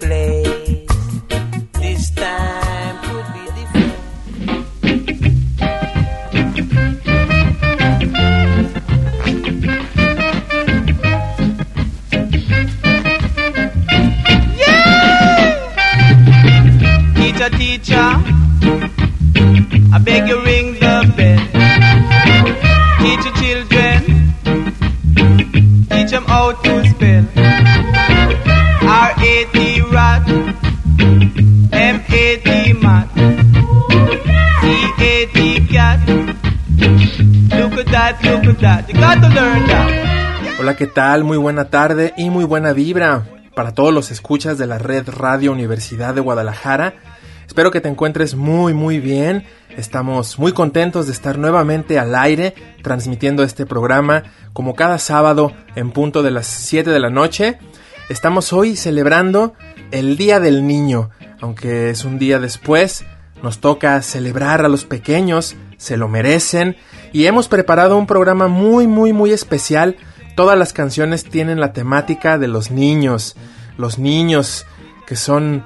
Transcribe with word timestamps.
The 0.00 0.47
Hola, 40.60 40.76
¿qué 40.76 40.86
tal? 40.86 41.24
Muy 41.24 41.38
buena 41.38 41.70
tarde 41.70 42.12
y 42.18 42.28
muy 42.28 42.44
buena 42.44 42.74
vibra 42.74 43.24
para 43.54 43.72
todos 43.72 43.94
los 43.94 44.10
escuchas 44.10 44.58
de 44.58 44.66
la 44.66 44.76
red 44.76 45.08
Radio 45.08 45.52
Universidad 45.52 46.14
de 46.14 46.20
Guadalajara. 46.20 46.94
Espero 47.46 47.70
que 47.70 47.80
te 47.80 47.88
encuentres 47.88 48.34
muy 48.34 48.74
muy 48.74 49.00
bien. 49.00 49.46
Estamos 49.76 50.38
muy 50.38 50.52
contentos 50.52 51.06
de 51.06 51.12
estar 51.12 51.38
nuevamente 51.38 51.98
al 51.98 52.14
aire 52.14 52.54
transmitiendo 52.82 53.44
este 53.44 53.64
programa 53.64 54.24
como 54.52 54.74
cada 54.74 54.98
sábado 54.98 55.52
en 55.74 55.90
punto 55.92 56.22
de 56.22 56.30
las 56.30 56.46
7 56.46 56.90
de 56.90 57.00
la 57.00 57.08
noche. 57.08 57.58
Estamos 58.10 58.52
hoy 58.52 58.76
celebrando 58.76 59.54
el 59.90 60.18
Día 60.18 60.38
del 60.38 60.66
Niño, 60.66 61.08
aunque 61.40 61.88
es 61.88 62.04
un 62.04 62.18
día 62.18 62.40
después, 62.40 63.06
nos 63.42 63.60
toca 63.60 64.02
celebrar 64.02 64.66
a 64.66 64.68
los 64.68 64.84
pequeños, 64.84 65.56
se 65.78 65.96
lo 65.96 66.08
merecen 66.08 66.76
y 67.12 67.24
hemos 67.24 67.48
preparado 67.48 67.96
un 67.96 68.06
programa 68.06 68.48
muy 68.48 68.86
muy 68.86 69.14
muy 69.14 69.32
especial. 69.32 69.96
Todas 70.36 70.58
las 70.58 70.74
canciones 70.74 71.24
tienen 71.24 71.58
la 71.58 71.72
temática 71.72 72.36
de 72.36 72.48
los 72.48 72.70
niños, 72.70 73.34
los 73.78 73.98
niños 73.98 74.66
que 75.06 75.16
son 75.16 75.64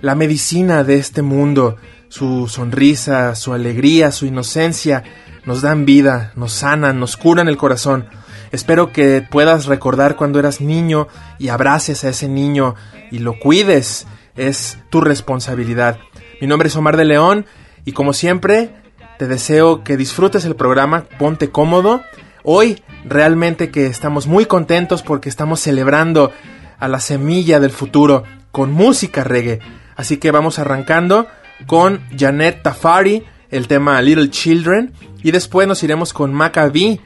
la 0.00 0.14
medicina 0.14 0.84
de 0.84 0.96
este 0.96 1.22
mundo, 1.22 1.76
su 2.08 2.48
sonrisa, 2.48 3.34
su 3.34 3.52
alegría, 3.52 4.12
su 4.12 4.26
inocencia, 4.26 5.04
nos 5.44 5.60
dan 5.60 5.84
vida, 5.84 6.32
nos 6.36 6.52
sanan, 6.52 6.98
nos 6.98 7.16
curan 7.16 7.48
el 7.48 7.56
corazón. 7.56 8.08
Espero 8.50 8.92
que 8.92 9.26
puedas 9.28 9.66
recordar 9.66 10.16
cuando 10.16 10.38
eras 10.38 10.60
niño 10.60 11.08
y 11.38 11.48
abraces 11.48 12.04
a 12.04 12.08
ese 12.08 12.28
niño 12.28 12.76
y 13.10 13.18
lo 13.18 13.38
cuides. 13.38 14.06
Es 14.36 14.78
tu 14.88 15.00
responsabilidad. 15.00 15.98
Mi 16.40 16.46
nombre 16.46 16.68
es 16.68 16.76
Omar 16.76 16.96
de 16.96 17.04
León 17.04 17.46
y 17.84 17.92
como 17.92 18.12
siempre 18.12 18.70
te 19.18 19.26
deseo 19.26 19.82
que 19.82 19.96
disfrutes 19.96 20.44
el 20.44 20.54
programa, 20.54 21.04
ponte 21.18 21.50
cómodo. 21.50 22.02
Hoy 22.44 22.80
realmente 23.04 23.70
que 23.70 23.86
estamos 23.86 24.28
muy 24.28 24.46
contentos 24.46 25.02
porque 25.02 25.28
estamos 25.28 25.60
celebrando 25.60 26.32
a 26.78 26.86
la 26.86 27.00
semilla 27.00 27.58
del 27.58 27.72
futuro 27.72 28.22
con 28.52 28.72
música 28.72 29.24
reggae. 29.24 29.58
Así 29.96 30.18
que 30.18 30.30
vamos 30.30 30.60
arrancando 30.60 31.26
con 31.66 32.00
Janet 32.16 32.62
Tafari, 32.62 33.24
el 33.50 33.66
tema 33.66 34.00
Little 34.00 34.30
Children. 34.30 34.92
Y 35.20 35.32
después 35.32 35.66
nos 35.66 35.82
iremos 35.82 36.12
con 36.12 36.32
Maccabi, 36.32 37.00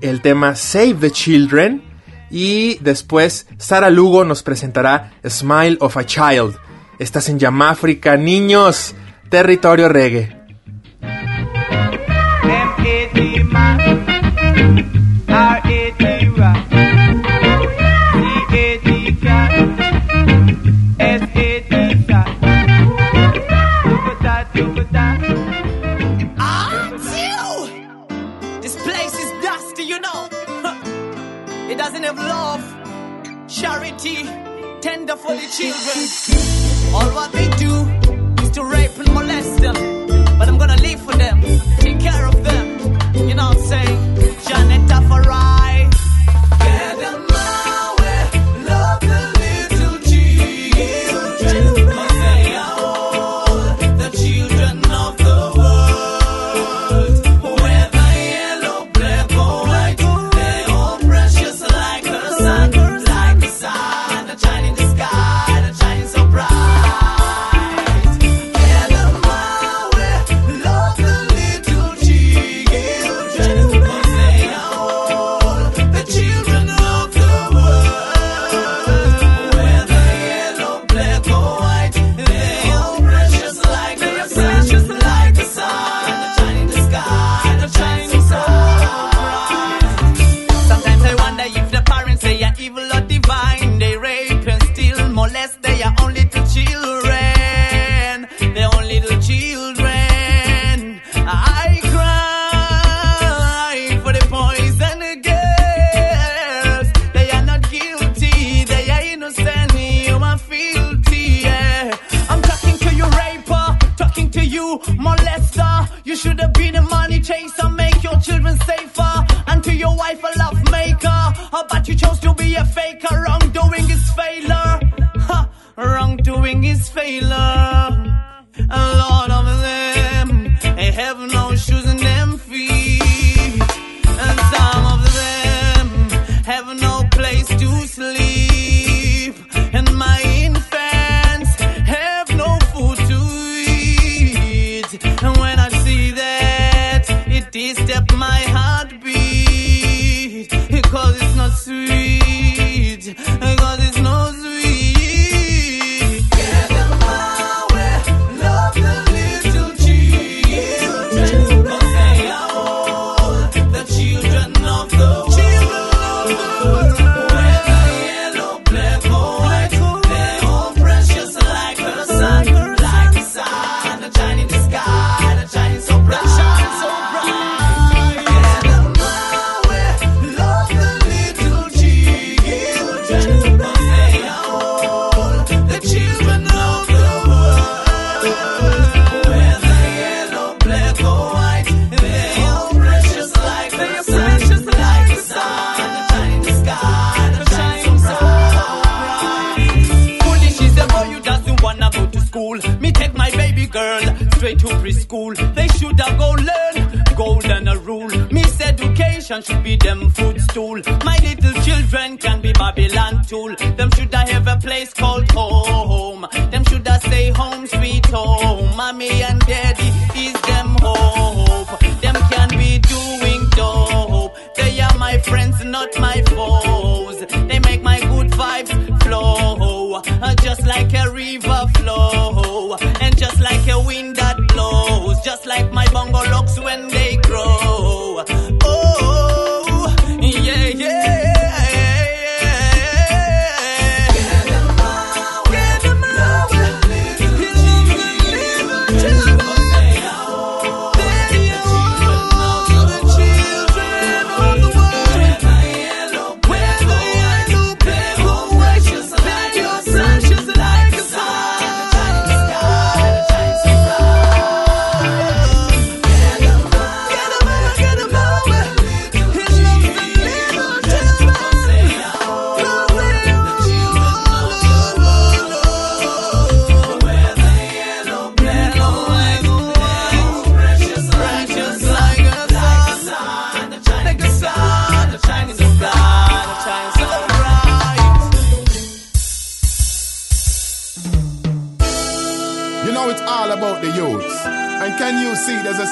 el 0.00 0.22
tema 0.22 0.54
Save 0.54 0.94
the 0.94 1.10
Children. 1.10 1.82
Y 2.30 2.78
después 2.82 3.48
Sara 3.58 3.90
Lugo 3.90 4.24
nos 4.24 4.44
presentará 4.44 5.12
Smile 5.28 5.76
of 5.80 5.96
a 5.96 6.06
Child. 6.06 6.56
Estás 7.00 7.28
en 7.28 7.40
Yamáfrica, 7.40 8.16
niños, 8.16 8.94
territorio 9.28 9.88
reggae. 9.88 10.37
But 24.08 24.92
that, 24.92 25.20
are 26.40 26.88
you? 26.96 28.60
This 28.60 28.76
place 28.82 29.14
is 29.18 29.30
dusty, 29.42 29.84
you 29.84 30.00
know. 30.00 30.28
It 31.70 31.76
doesn't 31.78 32.02
have 32.02 32.16
love. 32.16 32.62
Charity, 33.48 34.24
tender 34.80 35.16
for 35.16 35.34
the 35.34 35.48
children. 35.56 35.98
All 36.94 37.10
what 37.14 37.32
they 37.32 37.48
do, 37.56 37.72
used 38.42 38.54
to 38.54 38.64
rape 38.64 38.98
and 38.98 39.12
molest 39.14 39.60
them. 39.60 39.74
But 40.38 40.48
I'm 40.48 40.58
gonna 40.58 40.76
live 40.76 41.00
for 41.00 41.16
them, 41.16 41.40
take 41.80 42.00
care 42.00 42.26
of 42.26 42.42
them. 42.44 42.66
You 43.28 43.34
know 43.34 43.48
what 43.48 43.58
I'm 43.58 43.64
saying? 43.64 44.07
Janet 44.48 44.80
Tafari. 44.88 45.28
Get 45.28 45.47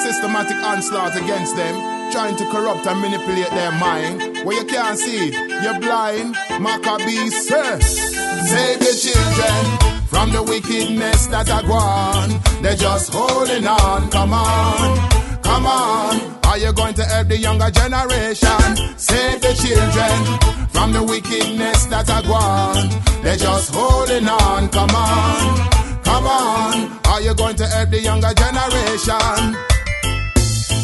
systematic 0.07 0.55
onslaught 0.63 1.15
against 1.17 1.53
them, 1.57 1.75
trying 2.13 2.37
to 2.37 2.45
corrupt 2.49 2.87
and 2.87 3.01
manipulate 3.01 3.49
their 3.49 3.73
mind? 3.73 4.21
Well, 4.45 4.55
you 4.55 4.65
can't 4.65 4.97
see. 4.97 5.31
You're 5.61 5.79
blind. 5.81 6.31
Maccabees, 6.61 7.35
sir. 7.47 7.79
Save 7.81 8.79
the 8.79 8.93
children 9.03 9.63
from 10.07 10.31
the 10.31 10.43
wickedness 10.43 11.27
that 11.27 11.49
are 11.49 11.63
gone. 11.63 12.39
They're 12.61 12.77
just 12.77 13.11
holding 13.13 13.67
on. 13.67 14.09
Come 14.09 14.31
on. 14.31 15.43
Come 15.43 15.65
on. 15.65 16.39
Are 16.45 16.57
you 16.57 16.71
going 16.71 16.93
to 16.93 17.03
help 17.03 17.27
the 17.27 17.37
younger 17.37 17.69
generation? 17.69 18.97
Save 18.97 19.41
the 19.41 19.53
children 19.59 20.69
from 20.69 20.93
the 20.93 21.03
wickedness 21.03 21.85
that 21.87 22.09
are 22.09 22.23
gone. 22.23 22.87
They're 23.23 23.35
just 23.35 23.75
holding 23.75 24.29
on. 24.29 24.69
Come 24.69 24.91
on. 24.91 25.87
Come 26.07 26.25
on, 26.25 26.99
are 27.05 27.21
you 27.21 27.35
going 27.35 27.57
to 27.57 27.67
help 27.67 27.89
the 27.89 27.99
younger 27.99 28.33
generation? 28.33 29.76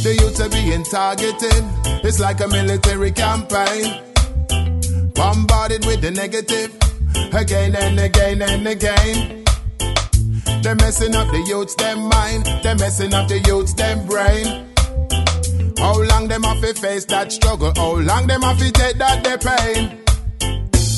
The 0.03 0.15
youth 0.19 0.41
are 0.41 0.50
being 0.50 0.83
targeted. 0.83 1.63
It's 2.03 2.19
like 2.19 2.41
a 2.41 2.47
military 2.50 3.11
campaign. 3.11 4.03
Bombarded 5.15 5.85
with 5.85 6.01
the 6.01 6.11
negative 6.11 6.75
again 7.33 7.73
and 7.73 7.97
again 7.97 8.41
and 8.41 8.67
again. 8.67 9.45
They're 10.61 10.75
messing 10.75 11.15
up 11.15 11.31
the 11.31 11.45
youths, 11.47 11.75
them 11.75 12.09
mind. 12.09 12.44
They're 12.63 12.75
messing 12.75 13.13
up 13.13 13.29
the 13.29 13.39
youths, 13.47 13.73
them 13.75 14.05
brain. 14.05 14.67
How 15.77 16.01
long 16.01 16.27
them 16.27 16.44
have 16.44 16.59
to 16.59 16.73
face 16.73 17.06
that 17.06 17.31
struggle? 17.31 17.71
How 17.73 17.95
long 17.95 18.27
them 18.27 18.41
have 18.41 18.57
to 18.59 18.71
take 18.73 18.97
that 18.97 19.23
their 19.23 19.38
pain? 19.38 20.03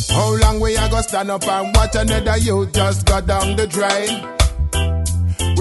How 0.10 0.36
long 0.36 0.60
we 0.60 0.78
are 0.78 0.90
gonna 0.90 1.04
stand 1.04 1.30
up 1.30 1.48
and 1.48 1.76
watch 1.76 1.96
another 1.96 2.38
youth 2.38 2.74
just 2.74 3.06
go 3.06 3.22
down 3.22 3.56
the 3.56 3.68
drain? 3.68 4.36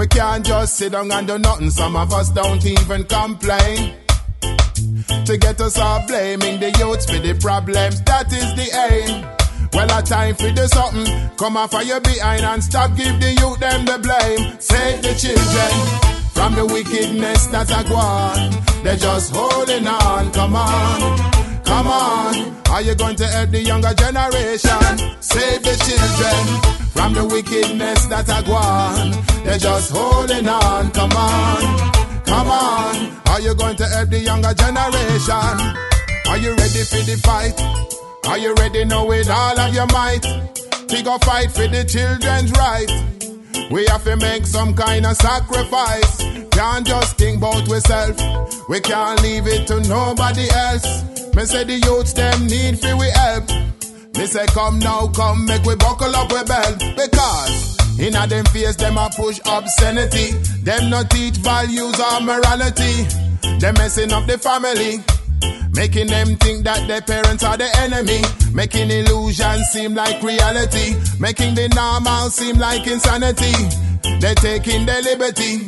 We 0.04 0.08
can't 0.08 0.44
just 0.44 0.76
sit 0.76 0.92
down 0.92 1.10
and 1.10 1.26
do 1.26 1.38
nothing. 1.38 1.70
Some 1.70 1.96
of 1.96 2.12
us 2.12 2.28
don't 2.28 2.62
even 2.66 3.04
complain. 3.04 3.94
To 5.24 5.38
get 5.38 5.58
us 5.62 5.78
all 5.78 6.06
blaming 6.06 6.60
the 6.60 6.76
youths 6.78 7.06
for 7.06 7.18
the 7.18 7.32
problems, 7.40 8.02
that 8.02 8.30
is 8.30 8.54
the 8.54 8.68
aim. 8.90 9.24
Well, 9.72 9.98
a 9.98 10.02
time 10.02 10.34
for 10.34 10.50
do 10.50 10.66
something. 10.66 11.30
Come 11.38 11.56
off 11.56 11.72
of 11.72 11.84
your 11.84 12.00
behind 12.00 12.42
and 12.42 12.62
stop 12.62 12.94
give 12.94 13.18
the 13.18 13.32
youth 13.32 13.58
them 13.60 13.86
the 13.86 13.98
blame. 13.98 14.60
Save 14.60 15.00
the 15.00 15.14
children 15.14 15.72
from 16.34 16.54
the 16.54 16.66
wickedness 16.66 17.46
that 17.46 17.72
are 17.72 17.84
gone. 17.84 18.84
They're 18.84 18.96
just 18.96 19.34
holding 19.34 19.86
on. 19.86 20.30
Come 20.34 20.54
on. 20.54 21.33
Come 21.74 21.88
on, 21.88 22.56
are 22.70 22.82
you 22.82 22.94
going 22.94 23.16
to 23.16 23.26
help 23.26 23.50
the 23.50 23.60
younger 23.60 23.92
generation? 23.94 25.18
Save 25.20 25.60
the 25.64 25.74
children 25.82 26.44
from 26.94 27.14
the 27.14 27.26
wickedness 27.26 28.06
that 28.06 28.30
are 28.30 28.44
gone. 28.44 29.10
They're 29.42 29.58
just 29.58 29.90
holding 29.90 30.46
on. 30.46 30.92
Come 30.92 31.10
on, 31.10 32.22
come 32.22 32.46
on, 32.46 32.94
are 33.26 33.40
you 33.40 33.56
going 33.56 33.74
to 33.74 33.86
help 33.86 34.08
the 34.08 34.20
younger 34.20 34.54
generation? 34.54 35.34
Are 36.30 36.38
you 36.38 36.54
ready 36.54 36.84
for 36.86 37.02
the 37.02 37.18
fight? 37.26 37.58
Are 38.28 38.38
you 38.38 38.54
ready 38.54 38.84
now 38.84 39.06
with 39.06 39.28
all 39.28 39.58
of 39.58 39.74
your 39.74 39.88
might? 39.88 40.24
We 40.90 41.02
go 41.02 41.18
fight 41.18 41.50
for 41.50 41.66
the 41.66 41.82
children's 41.82 42.52
right. 42.52 42.86
We 43.72 43.84
have 43.86 44.04
to 44.04 44.16
make 44.16 44.46
some 44.46 44.74
kind 44.74 45.06
of 45.06 45.16
sacrifice. 45.16 46.22
Can't 46.52 46.86
just 46.86 47.18
think 47.18 47.38
about 47.38 47.68
ourselves. 47.68 48.22
We 48.68 48.78
can't 48.78 49.20
leave 49.22 49.48
it 49.48 49.66
to 49.66 49.80
nobody 49.88 50.48
else. 50.50 51.13
Me 51.34 51.44
say 51.44 51.64
the 51.64 51.74
youths 51.82 52.12
them 52.12 52.46
need 52.46 52.78
for 52.78 52.96
we 52.96 53.10
help. 53.10 53.48
Me 54.16 54.26
say 54.26 54.46
come 54.46 54.78
now, 54.78 55.08
come 55.08 55.44
make 55.46 55.64
we 55.64 55.74
buckle 55.74 56.14
up 56.14 56.30
we 56.30 56.42
belt 56.44 56.78
because 56.94 57.74
in 57.98 58.14
a 58.14 58.26
them 58.26 58.44
face 58.46 58.76
them 58.76 58.98
a 58.98 59.10
push 59.16 59.40
obscenity. 59.46 60.30
Them 60.62 60.90
not 60.90 61.10
teach 61.10 61.36
values 61.38 61.98
or 61.98 62.20
morality. 62.20 63.02
Them 63.58 63.74
messing 63.74 64.12
up 64.12 64.26
the 64.26 64.38
family. 64.38 65.02
Making 65.74 66.06
them 66.06 66.36
think 66.36 66.64
that 66.64 66.86
their 66.86 67.02
parents 67.02 67.42
are 67.42 67.56
the 67.56 67.68
enemy. 67.78 68.22
Making 68.52 68.90
illusions 68.90 69.66
seem 69.70 69.94
like 69.94 70.22
reality. 70.22 70.94
Making 71.18 71.56
the 71.56 71.68
normal 71.74 72.30
seem 72.30 72.58
like 72.58 72.86
insanity. 72.86 73.52
They're 74.20 74.36
taking 74.36 74.86
their 74.86 75.02
liberty. 75.02 75.66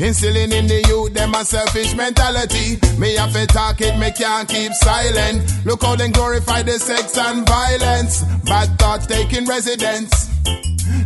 Instilling 0.00 0.52
in 0.52 0.66
the 0.66 0.84
youth 0.88 1.14
them 1.14 1.34
a 1.34 1.44
selfish 1.44 1.94
mentality. 1.94 2.78
Me 2.98 3.14
have 3.16 3.32
to 3.32 3.46
talk 3.46 3.80
it, 3.80 3.98
me 3.98 4.10
can't 4.12 4.48
keep 4.48 4.72
silent. 4.72 5.42
Look 5.64 5.82
how 5.82 5.96
they 5.96 6.10
glorify 6.10 6.62
the 6.62 6.78
sex 6.78 7.16
and 7.18 7.46
violence. 7.46 8.22
Bad 8.44 8.78
thoughts 8.78 9.06
taking 9.06 9.46
residence. 9.46 10.35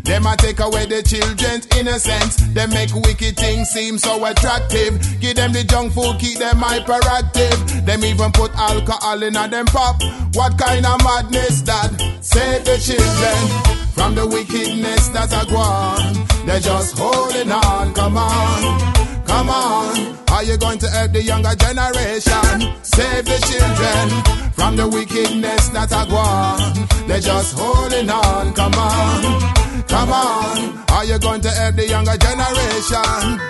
Them 0.05 0.27
a 0.27 0.37
take 0.37 0.61
away 0.61 0.87
the 0.87 1.03
children's 1.03 1.67
innocence. 1.79 2.37
Them 2.53 2.71
make 2.71 2.93
wicked 2.95 3.37
things 3.37 3.69
seem 3.71 3.99
so 3.99 4.25
attractive. 4.25 4.99
Give 5.21 5.37
them 5.37 5.53
the 5.53 5.65
junk 5.65 5.93
food, 5.93 6.19
keep 6.19 6.39
them 6.39 6.57
hyperactive. 6.57 7.87
Them 7.87 8.05
even 8.05 8.33
put 8.33 8.53
alcohol 8.57 9.23
in 9.23 9.37
a 9.37 9.49
them 9.49 9.67
pop. 9.67 10.03
What 10.35 10.59
kind 10.59 10.85
of 10.85 11.03
madness 11.05 11.63
that? 11.63 11.91
Save 12.21 12.65
the 12.65 12.77
children 12.79 13.81
from 13.93 14.15
the 14.15 14.27
wickedness 14.27 15.09
that's 15.09 15.33
a 15.33 15.47
gone. 15.51 16.27
They're 16.47 16.61
just 16.61 16.99
holding 16.99 17.53
on. 17.53 17.95
Come 17.95 18.17
on, 18.17 19.25
come 19.27 19.49
on. 19.49 20.19
Are 20.31 20.43
you 20.43 20.57
going 20.57 20.79
to 20.79 20.89
help 20.89 21.13
the 21.13 21.23
younger 21.23 21.55
generation? 21.55 22.75
Save 22.83 23.27
the 23.27 23.39
children 23.47 24.53
from 24.53 24.77
the 24.77 24.89
wickedness 24.89 25.69
that 25.71 25.93
are 25.93 26.07
gone. 26.07 27.00
They're 27.11 27.19
just 27.19 27.59
holding 27.59 28.09
on. 28.09 28.55
Come 28.55 28.73
on, 28.75 29.41
come 29.89 30.13
on. 30.13 30.85
Are 30.93 31.05
you 31.05 31.19
going 31.19 31.41
to 31.41 31.51
help 31.51 31.75
the 31.75 31.89
younger 31.89 32.17
generation? 32.17 33.41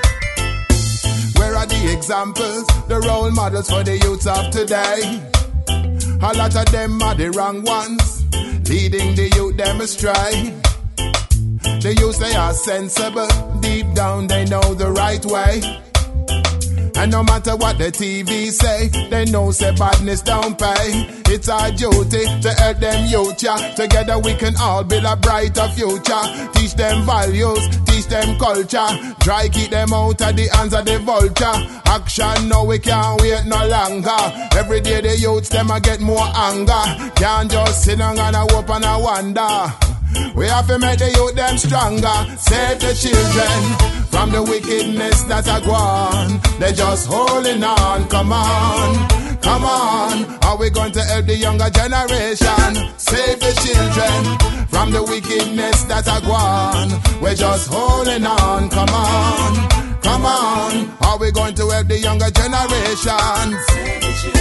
Where 1.36 1.54
are 1.54 1.66
the 1.66 1.92
examples, 1.92 2.66
the 2.88 3.00
role 3.00 3.30
models 3.30 3.68
for 3.68 3.84
the 3.84 3.98
youths 3.98 4.26
of 4.26 4.50
today? 4.50 5.20
A 6.22 6.32
lot 6.38 6.56
of 6.56 6.72
them 6.72 7.02
are 7.02 7.14
the 7.14 7.32
wrong 7.32 7.62
ones, 7.62 8.24
leading 8.66 9.14
the 9.14 9.28
youth 9.36 9.58
them 9.58 9.82
astray. 9.82 10.56
The 11.82 11.94
youth 12.00 12.18
they 12.18 12.34
are 12.34 12.54
sensible, 12.54 13.28
deep 13.60 13.92
down 13.92 14.26
they 14.26 14.46
know 14.46 14.72
the 14.72 14.90
right 14.90 15.22
way. 15.26 15.82
And 17.00 17.10
no 17.12 17.22
matter 17.22 17.56
what 17.56 17.78
the 17.78 17.90
TV 17.90 18.50
say, 18.50 18.88
they 19.08 19.24
know 19.24 19.52
say 19.52 19.74
badness 19.74 20.20
don't 20.20 20.58
pay. 20.58 21.08
It's 21.32 21.48
our 21.48 21.70
duty 21.70 22.26
to 22.42 22.52
help 22.52 22.76
them 22.76 23.06
youth, 23.06 23.42
yeah. 23.42 23.72
Together 23.72 24.18
we 24.18 24.34
can 24.34 24.54
all 24.60 24.84
build 24.84 25.04
a 25.06 25.16
brighter 25.16 25.66
future. 25.68 26.20
Teach 26.52 26.74
them 26.74 27.06
values, 27.06 27.64
teach 27.86 28.04
them 28.06 28.38
culture. 28.38 28.86
Try 29.20 29.48
keep 29.48 29.70
them 29.70 29.94
out 29.94 30.20
of 30.20 30.36
the 30.36 30.48
hands 30.52 30.74
of 30.74 30.84
the 30.84 30.98
vulture. 30.98 31.80
Action, 31.86 32.50
no, 32.50 32.64
we 32.64 32.78
can't 32.78 33.18
wait 33.22 33.46
no 33.46 33.66
longer. 33.66 34.20
Every 34.52 34.82
day 34.82 35.00
the 35.00 35.16
youths, 35.16 35.48
them 35.48 35.70
a 35.70 35.80
get 35.80 36.00
more 36.00 36.28
anger. 36.36 36.84
Can't 37.16 37.50
just 37.50 37.82
sit 37.82 37.96
down 37.96 38.18
and 38.18 38.36
a 38.36 38.40
hope 38.40 38.68
and 38.68 38.84
a 38.84 38.98
wonder. 39.00 39.72
We 40.36 40.44
have 40.48 40.66
to 40.66 40.78
make 40.78 40.98
the 40.98 41.08
youth 41.16 41.34
them 41.34 41.56
stronger. 41.56 42.36
Save 42.36 42.78
the 42.80 42.92
children 42.92 43.99
from 44.10 44.30
the 44.30 44.42
wickedness 44.42 45.22
that 45.24 45.46
are 45.48 45.60
gone. 45.60 46.40
They're 46.58 46.72
just 46.72 47.06
holding 47.06 47.62
on. 47.62 48.08
Come 48.08 48.32
on, 48.32 49.08
come 49.40 49.64
on. 49.64 50.24
Are 50.44 50.56
we 50.58 50.70
going 50.70 50.92
to 50.92 51.02
help 51.02 51.26
the 51.26 51.36
younger 51.36 51.70
generation? 51.70 52.88
Save 52.98 53.40
the 53.40 53.52
children 53.62 54.38
from 54.68 54.90
the 54.90 55.02
wickedness 55.02 55.84
that 55.84 56.08
are 56.08 56.20
gone. 56.20 57.00
We're 57.22 57.34
just 57.34 57.68
holding 57.70 58.26
on. 58.26 58.68
Come 58.70 58.90
on, 58.90 59.68
come 60.02 60.26
on. 60.26 60.90
Are 61.02 61.18
we 61.18 61.30
going 61.30 61.54
to 61.54 61.68
help 61.68 61.86
the 61.88 61.98
younger 61.98 62.30
generation? 62.30 64.39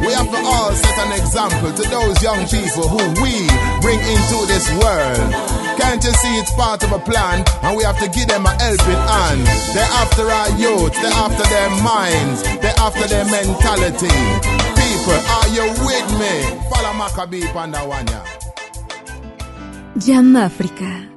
We 0.00 0.12
have 0.16 0.30
to 0.30 0.40
all 0.44 0.72
set 0.72 0.98
an 1.06 1.12
example 1.12 1.72
to 1.72 1.82
those 1.90 2.22
young 2.22 2.46
people 2.48 2.88
who 2.88 3.02
we 3.20 3.46
bring 3.80 4.00
into 4.00 4.38
this 4.48 4.66
world. 4.80 5.28
Can't 5.78 6.02
you 6.04 6.12
see 6.12 6.34
it's 6.40 6.52
part 6.54 6.82
of 6.82 6.92
a 6.92 6.98
plan 6.98 7.44
and 7.62 7.76
we 7.76 7.84
have 7.84 7.98
to 8.00 8.08
give 8.08 8.28
them 8.28 8.46
a 8.46 8.52
helping 8.60 9.02
hand? 9.08 9.44
They're 9.74 9.92
after 10.00 10.24
our 10.30 10.50
youth, 10.58 10.92
they're 11.00 11.12
after 11.12 11.44
their 11.48 11.70
minds, 11.82 12.42
they're 12.60 12.78
after 12.80 13.06
their 13.08 13.24
mentality. 13.26 14.16
People, 14.78 15.20
are 15.36 15.48
you 15.48 15.66
with 15.84 16.08
me? 16.20 16.34
Follow 16.70 16.92
Macka 16.96 17.30
B 17.30 17.40
Pandawanya. 17.52 18.24
Jamafrika. 19.96 21.09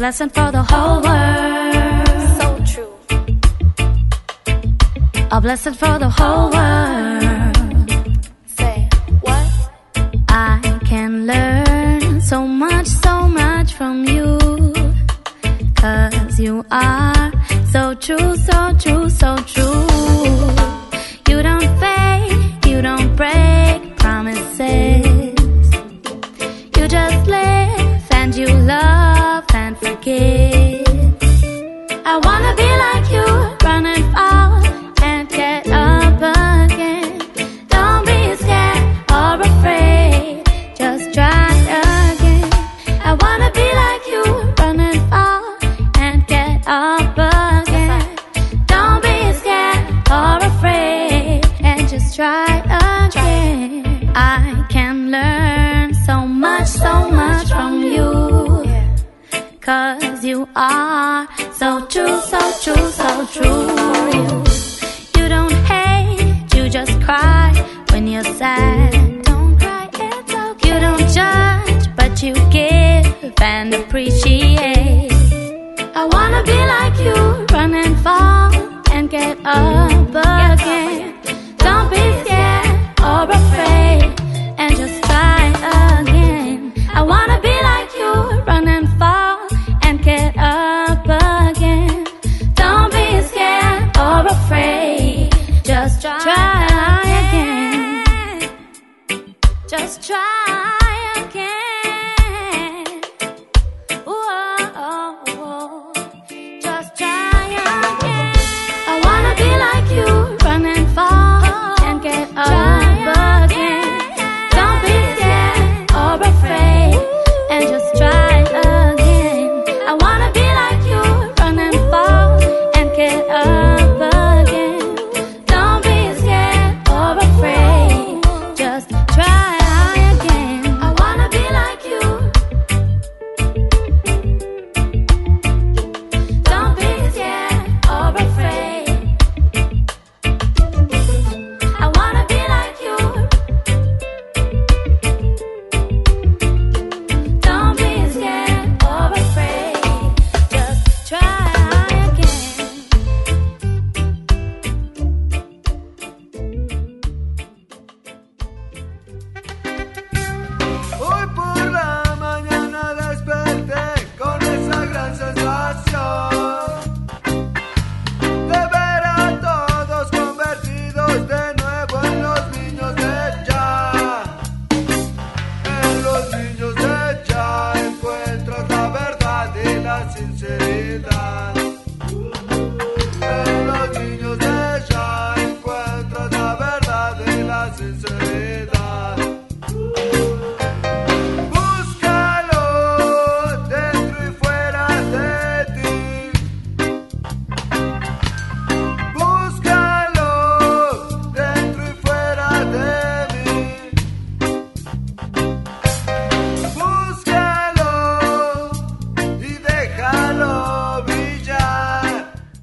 Blessing 0.00 0.30
for 0.30 0.50
the 0.50 0.62
whole 0.62 1.02
world. 1.02 2.08
So 2.38 2.46
true 2.72 2.94
a 5.30 5.40
blessing 5.42 5.74
for 5.74 5.98
the 5.98 6.08
whole 6.08 6.48
world. 6.56 7.90
Say 8.58 8.88
what? 9.20 9.52
I 10.28 10.80
can 10.86 11.26
learn 11.26 12.22
so 12.22 12.46
much, 12.46 12.86
so 12.86 13.28
much 13.28 13.74
from 13.74 14.06
you. 14.06 14.38
Cause 15.76 16.40
you 16.40 16.64
are 16.70 17.32
so 17.70 17.94
true, 17.94 18.36
so 18.48 18.58
true, 18.82 19.10
so 19.10 19.36
true. 19.52 19.89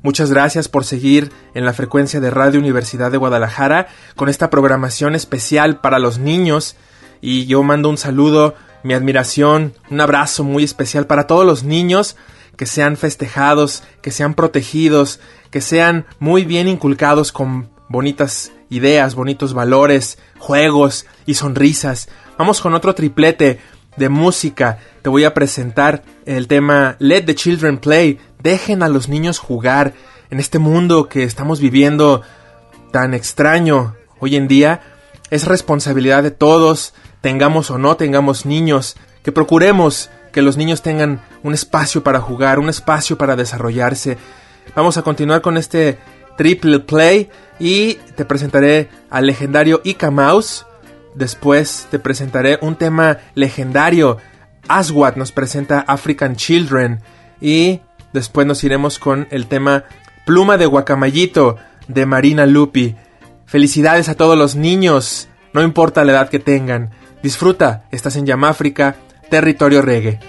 Muchas 0.04 0.32
gracias 0.32 0.70
por 0.70 0.86
seguir 0.86 1.32
en 1.54 1.66
la 1.66 1.74
frecuencia 1.74 2.20
de 2.20 2.30
Radio 2.30 2.60
Universidad 2.60 3.12
de 3.12 3.18
Guadalajara 3.18 3.88
con 4.16 4.30
esta 4.30 4.50
programación 4.50 5.16
especial 5.16 5.82
para 5.82 6.00
los 6.00 6.20
niños 6.20 6.76
y 7.20 7.48
yo 7.48 7.64
mando 7.64 7.90
un 7.90 7.98
saludo, 7.98 8.56
mi 8.84 8.94
admiración, 8.94 9.74
un 9.90 10.02
abrazo 10.02 10.44
muy 10.44 10.64
especial 10.64 11.08
para 11.08 11.26
todos 11.26 11.46
los 11.46 11.64
niños 11.64 12.16
que 12.56 12.68
sean 12.68 12.96
festejados, 12.96 13.84
que 14.02 14.12
sean 14.12 14.34
protegidos, 14.34 15.20
que 15.52 15.62
sean 15.62 16.06
muy 16.20 16.46
bien 16.46 16.68
inculcados 16.68 17.32
con 17.32 17.70
bonitas 17.90 18.52
ideas, 18.70 19.16
bonitos 19.16 19.54
valores, 19.54 20.20
juegos 20.38 21.06
y 21.26 21.36
sonrisas. 21.36 22.10
Vamos 22.38 22.62
con 22.62 22.74
otro 22.74 22.94
triplete 22.94 23.60
de 23.98 24.10
música. 24.10 24.80
Te 25.02 25.10
voy 25.10 25.24
a 25.24 25.34
presentar 25.34 26.04
el 26.26 26.48
tema 26.48 26.96
Let 27.00 27.24
the 27.24 27.36
Children 27.36 27.80
Play. 27.80 28.20
Dejen 28.42 28.84
a 28.84 28.88
los 28.88 29.10
niños 29.10 29.40
jugar 29.40 29.94
en 30.30 30.40
este 30.40 30.60
mundo 30.60 31.10
que 31.10 31.24
estamos 31.24 31.60
viviendo 31.60 32.22
tan 32.92 33.14
extraño 33.14 33.96
hoy 34.20 34.36
en 34.36 34.48
día. 34.48 34.82
Es 35.30 35.46
responsabilidad 35.46 36.24
de 36.24 36.32
todos, 36.32 36.94
tengamos 37.22 37.70
o 37.72 37.78
no 37.78 37.98
tengamos 37.98 38.46
niños, 38.46 38.96
que 39.24 39.32
procuremos 39.32 40.10
que 40.32 40.42
los 40.42 40.56
niños 40.56 40.82
tengan 40.82 41.22
un 41.44 41.54
espacio 41.54 42.04
para 42.04 42.22
jugar, 42.22 42.60
un 42.60 42.70
espacio 42.70 43.18
para 43.18 43.36
desarrollarse. 43.36 44.18
Vamos 44.76 44.98
a 44.98 45.02
continuar 45.02 45.42
con 45.42 45.58
este 45.58 45.98
triple 46.38 46.80
play 46.80 47.30
y 47.60 47.96
te 48.16 48.26
presentaré 48.26 48.90
al 49.10 49.26
legendario 49.26 49.82
Ika 49.84 50.12
Mouse. 50.12 50.66
Después 51.18 51.88
te 51.90 51.98
presentaré 51.98 52.60
un 52.62 52.76
tema 52.76 53.18
legendario. 53.34 54.18
Aswad 54.68 55.16
nos 55.16 55.32
presenta 55.32 55.80
African 55.80 56.36
Children. 56.36 57.00
Y 57.42 57.82
después 58.14 58.46
nos 58.46 58.64
iremos 58.64 59.00
con 59.00 59.28
el 59.32 59.48
tema 59.48 59.86
Pluma 60.26 60.58
de 60.58 60.68
Guacamayito 60.68 61.58
de 61.88 62.06
Marina 62.06 62.46
Lupi. 62.46 62.96
Felicidades 63.48 64.10
a 64.10 64.16
todos 64.16 64.38
los 64.38 64.56
niños, 64.56 65.28
no 65.54 65.64
importa 65.64 66.04
la 66.04 66.12
edad 66.12 66.30
que 66.30 66.40
tengan. 66.40 66.92
Disfruta, 67.24 67.86
estás 67.92 68.16
en 68.16 68.28
Yamáfrica, 68.28 68.98
territorio 69.30 69.82
reggae. 69.82 70.20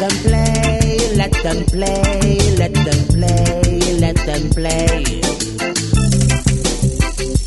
Them 0.00 0.16
play, 0.22 0.98
let 1.14 1.32
them 1.42 1.64
play, 1.66 2.56
let 2.56 2.74
them 2.74 3.00
play, 3.08 3.98
let 4.00 4.16
them 4.16 4.50
play. 4.50 5.20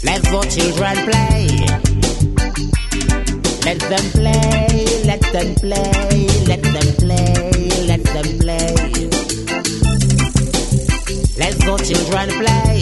Let 0.04 0.22
the 0.24 0.42
children 0.54 0.98
play. 1.08 1.48
Let 3.66 3.80
them 3.92 4.06
play, 4.12 4.86
let 5.06 5.22
them 5.34 5.56
play, 5.56 6.28
let 6.48 6.64
them 6.64 6.90
play, 7.02 7.52
let 7.86 8.04
them 8.04 8.40
play. 8.40 8.76
Let 11.38 11.54
the 11.66 11.76
children 11.88 12.30
play. 12.42 12.82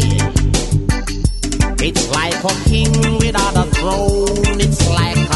It's 1.88 2.10
like 2.10 2.43
a 2.43 2.54
king 2.69 2.93
without 3.19 3.56
a 3.58 3.65
throne. 3.75 4.60
It's 4.62 4.88
like 4.89 5.34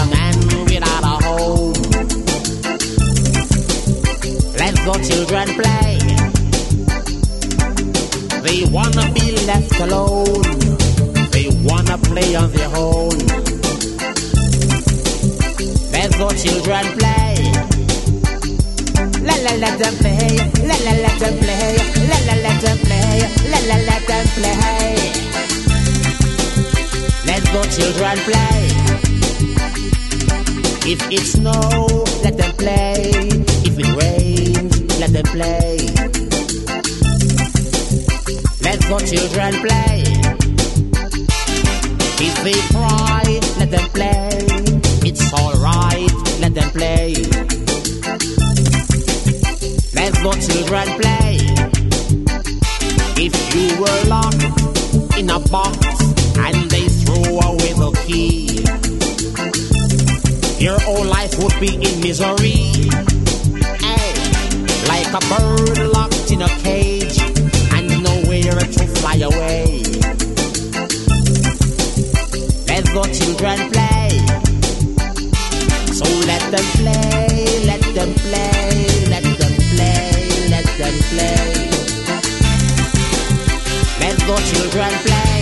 The 4.85 4.93
children 5.07 5.47
play. 5.59 5.99
They 8.41 8.65
wanna 8.71 9.11
be 9.13 9.25
left 9.45 9.79
alone. 9.79 10.41
They 11.31 11.47
wanna 11.67 11.97
play 11.97 12.35
on 12.35 12.51
their 12.51 12.71
own. 12.75 13.17
Let 15.93 16.11
the 16.19 16.29
children 16.41 16.85
play. 16.97 17.35
La 19.27 19.35
la 19.45 19.53
let 19.63 19.77
them 19.77 19.95
play. 20.01 20.37
La 20.67 20.75
la 20.85 20.93
let 21.03 21.19
them 21.19 21.35
play. 21.43 21.77
La 22.09 22.17
la 22.27 22.35
let 22.45 22.61
them 22.61 22.77
play. 22.87 23.11
La 23.51 23.59
la 23.69 23.77
let 23.89 24.03
them 24.07 24.25
play. 24.37 24.95
Let 27.27 27.43
the 27.53 27.61
children 27.75 28.17
play. 28.27 28.59
If 30.91 31.01
it 31.11 31.25
snow, 31.25 32.05
let 32.23 32.37
them 32.37 32.55
play. 32.55 33.48
Let 35.11 35.25
them 35.25 35.33
play. 35.33 35.77
Let 38.61 38.79
the 38.79 38.97
children 39.09 39.53
play. 39.65 40.03
If 42.21 42.35
they 42.43 42.59
cry, 42.69 43.39
let 43.57 43.71
them 43.71 43.89
play. 43.89 44.29
It's 45.09 45.33
alright, 45.33 46.13
let 46.41 46.53
them 46.53 46.69
play. 46.69 47.15
Let 49.95 50.13
the 50.13 50.33
children 50.45 50.87
play. 51.01 51.37
If 53.17 53.33
you 53.55 53.81
were 53.81 54.03
locked 54.09 55.17
in 55.17 55.31
a 55.31 55.39
box 55.49 56.03
and 56.37 56.69
they 56.69 56.87
threw 56.87 57.39
away 57.39 57.73
the 57.73 57.91
key, 58.05 58.61
your 60.63 60.79
whole 60.81 61.05
life 61.05 61.35
would 61.39 61.59
be 61.59 61.73
in 61.73 61.99
misery. 61.99 63.08
Like 65.11 65.23
a 65.23 65.27
bird 65.27 65.91
locked 65.91 66.29
in 66.29 66.43
a 66.43 66.47
cage 66.61 67.17
and 67.73 68.03
nowhere 68.03 68.59
to 68.59 68.85
fly 68.99 69.15
away. 69.15 69.81
Let 72.69 72.85
the 72.93 73.03
children 73.17 73.57
play. 73.73 74.09
So 75.97 76.05
let 76.29 76.43
them 76.53 76.67
play, 76.77 77.65
let 77.65 77.81
them 77.97 78.13
play, 78.21 79.07
let 79.09 79.23
them 79.39 79.53
play, 79.73 80.13
let 80.53 80.67
them 80.77 80.95
play. 81.09 81.41
Let 83.97 84.17
the 84.29 84.37
children 84.49 84.93
play. 85.09 85.41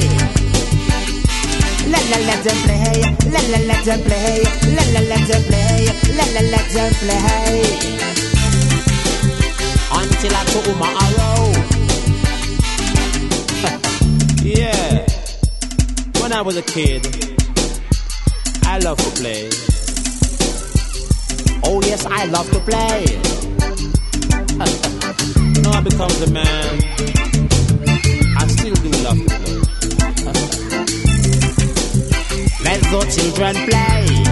La 1.92 2.00
la 2.08 2.20
let 2.24 2.42
them 2.46 2.60
play, 2.64 3.02
la 3.34 3.42
la 3.52 3.60
let 3.68 3.84
them 3.84 4.00
play, 4.08 4.44
la 4.76 4.84
la 4.94 5.02
let 5.12 5.28
them 5.28 5.44
play, 5.44 5.92
la 6.16 6.26
la 6.36 6.42
let 6.52 6.70
them 6.72 6.94
play. 7.04 8.17
Until 10.28 10.40
I 10.40 10.44
tomorrow. 10.64 11.52
Yeah. 14.48 15.06
When 16.22 16.32
I 16.34 16.42
was 16.42 16.58
a 16.58 16.62
kid, 16.62 17.06
I 18.64 18.80
loved 18.80 19.02
to 19.04 19.10
play. 19.22 19.50
Oh 21.64 21.82
yes, 21.82 22.06
I 22.06 22.26
love 22.26 22.50
to 22.52 22.60
play. 22.60 23.06
Now 25.62 25.72
I 25.72 25.82
become 25.82 26.12
the 26.20 26.28
man. 26.32 26.82
I 28.38 28.48
still 28.48 28.76
do 28.76 28.90
love 29.04 29.20
to 29.20 29.26
play. 29.40 29.62
Let 32.66 32.82
the 32.82 33.06
children 33.16 33.56
play. 33.70 34.27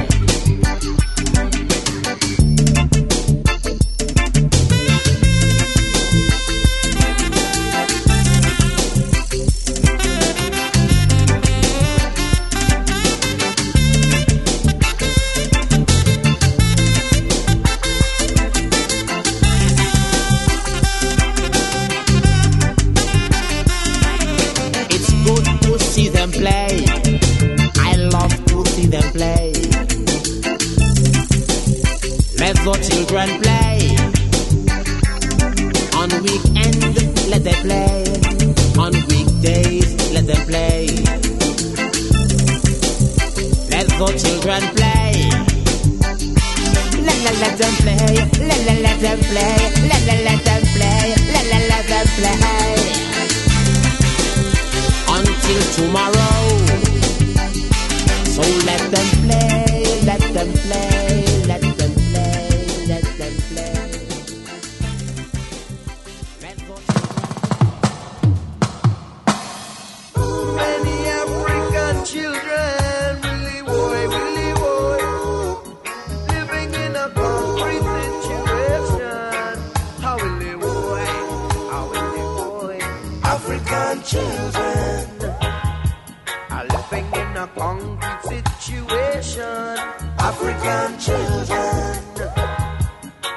African 90.68 91.00
children. 91.00 92.26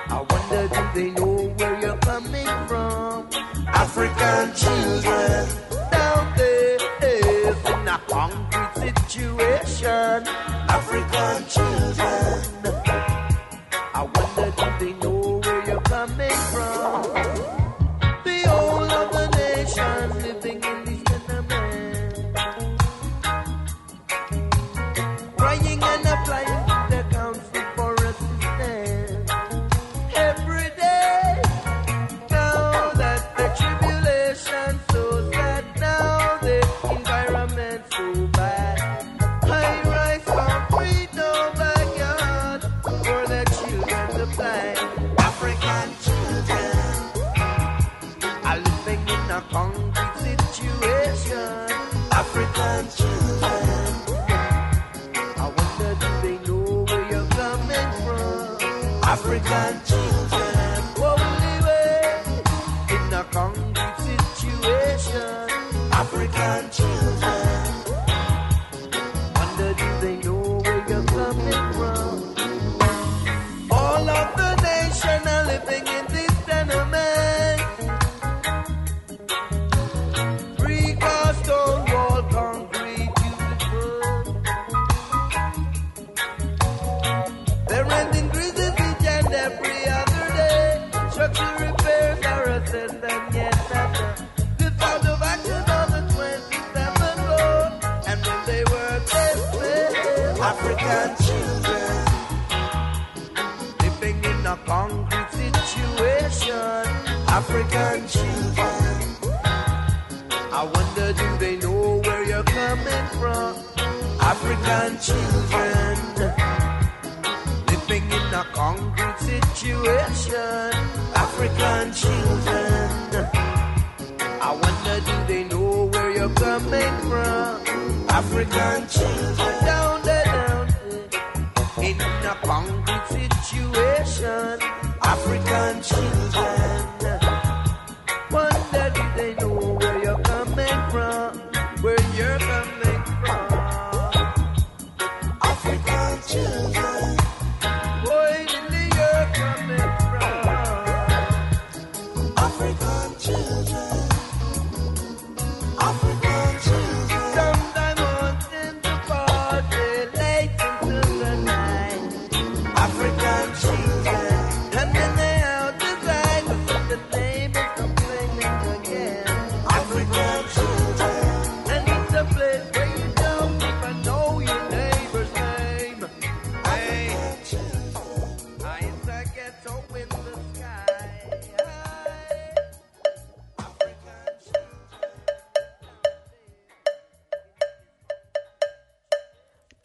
I 0.08 0.26
wonder 0.30 0.68
do 0.68 0.90
they 0.94 1.10
know 1.10 1.48
where 1.58 1.80
you're 1.80 1.96
coming 1.98 2.46
from? 2.66 3.28
African 3.66 4.54
children. 4.54 5.67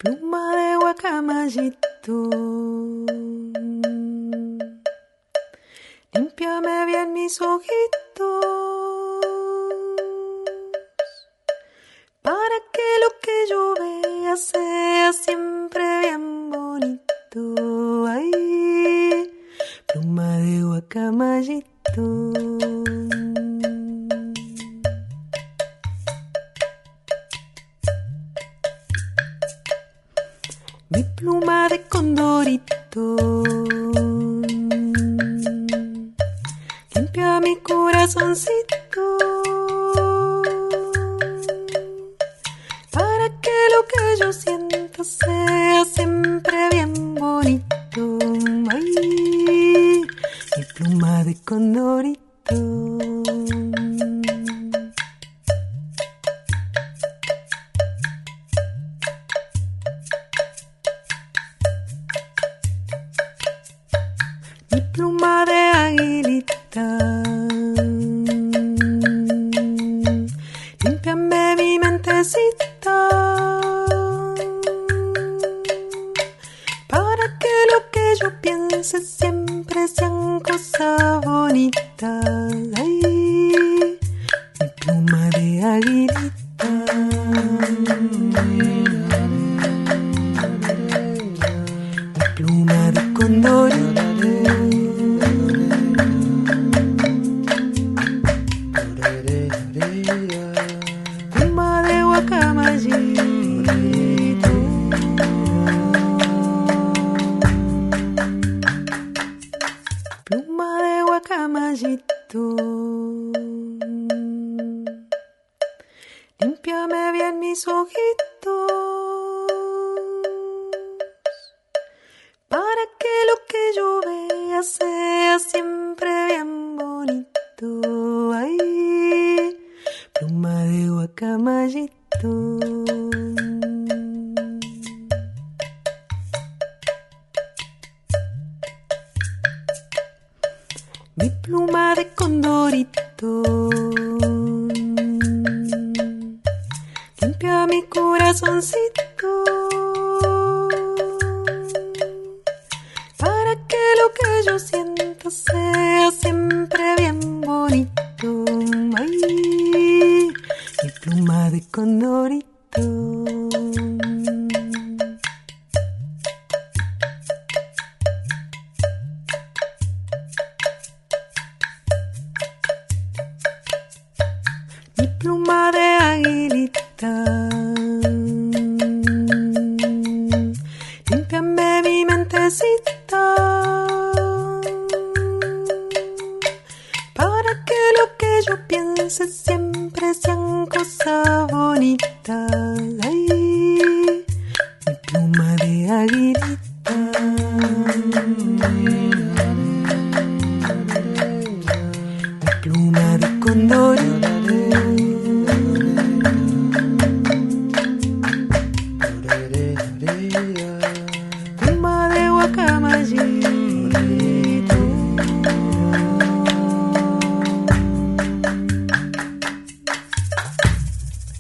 pluma 0.04 0.56
de 0.58 0.76
guacamayito. 0.82 2.18
Límpiame 6.14 6.86
bien 6.86 7.14
mis 7.14 7.40
ojitos. 7.42 8.03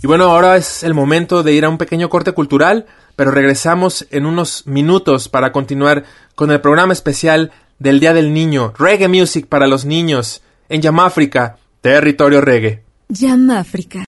Y 0.03 0.07
bueno, 0.07 0.25
ahora 0.25 0.57
es 0.57 0.83
el 0.83 0.93
momento 0.93 1.43
de 1.43 1.53
ir 1.53 1.63
a 1.63 1.69
un 1.69 1.77
pequeño 1.77 2.09
corte 2.09 2.33
cultural, 2.33 2.87
pero 3.15 3.31
regresamos 3.31 4.05
en 4.11 4.25
unos 4.25 4.67
minutos 4.67 5.29
para 5.29 5.53
continuar 5.53 6.03
con 6.35 6.51
el 6.51 6.59
programa 6.59 6.91
especial 6.91 7.53
del 7.79 8.01
Día 8.01 8.13
del 8.13 8.33
Niño, 8.33 8.73
Reggae 8.77 9.07
Music 9.07 9.47
para 9.47 9.65
los 9.65 9.85
niños, 9.85 10.41
en 10.67 10.81
Yamáfrica, 10.81 11.55
territorio 11.79 12.41
reggae. 12.41 12.83
Yamáfrica. 13.07 14.03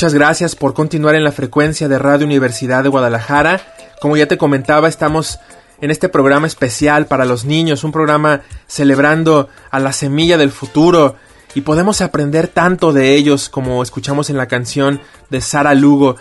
Muchas 0.00 0.14
gracias 0.14 0.56
por 0.56 0.72
continuar 0.72 1.14
en 1.14 1.24
la 1.24 1.30
frecuencia 1.30 1.86
de 1.86 1.98
Radio 1.98 2.24
Universidad 2.24 2.82
de 2.82 2.88
Guadalajara. 2.88 3.60
Como 4.00 4.16
ya 4.16 4.26
te 4.26 4.38
comentaba, 4.38 4.88
estamos 4.88 5.40
en 5.82 5.90
este 5.90 6.08
programa 6.08 6.46
especial 6.46 7.04
para 7.04 7.26
los 7.26 7.44
niños, 7.44 7.84
un 7.84 7.92
programa 7.92 8.40
celebrando 8.66 9.50
a 9.70 9.78
la 9.78 9.92
semilla 9.92 10.38
del 10.38 10.52
futuro 10.52 11.16
y 11.54 11.60
podemos 11.60 12.00
aprender 12.00 12.48
tanto 12.48 12.94
de 12.94 13.14
ellos 13.14 13.50
como 13.50 13.82
escuchamos 13.82 14.30
en 14.30 14.38
la 14.38 14.48
canción 14.48 15.02
de 15.28 15.42
Sara 15.42 15.74
Lugo. 15.74 16.16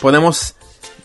Podemos 0.00 0.54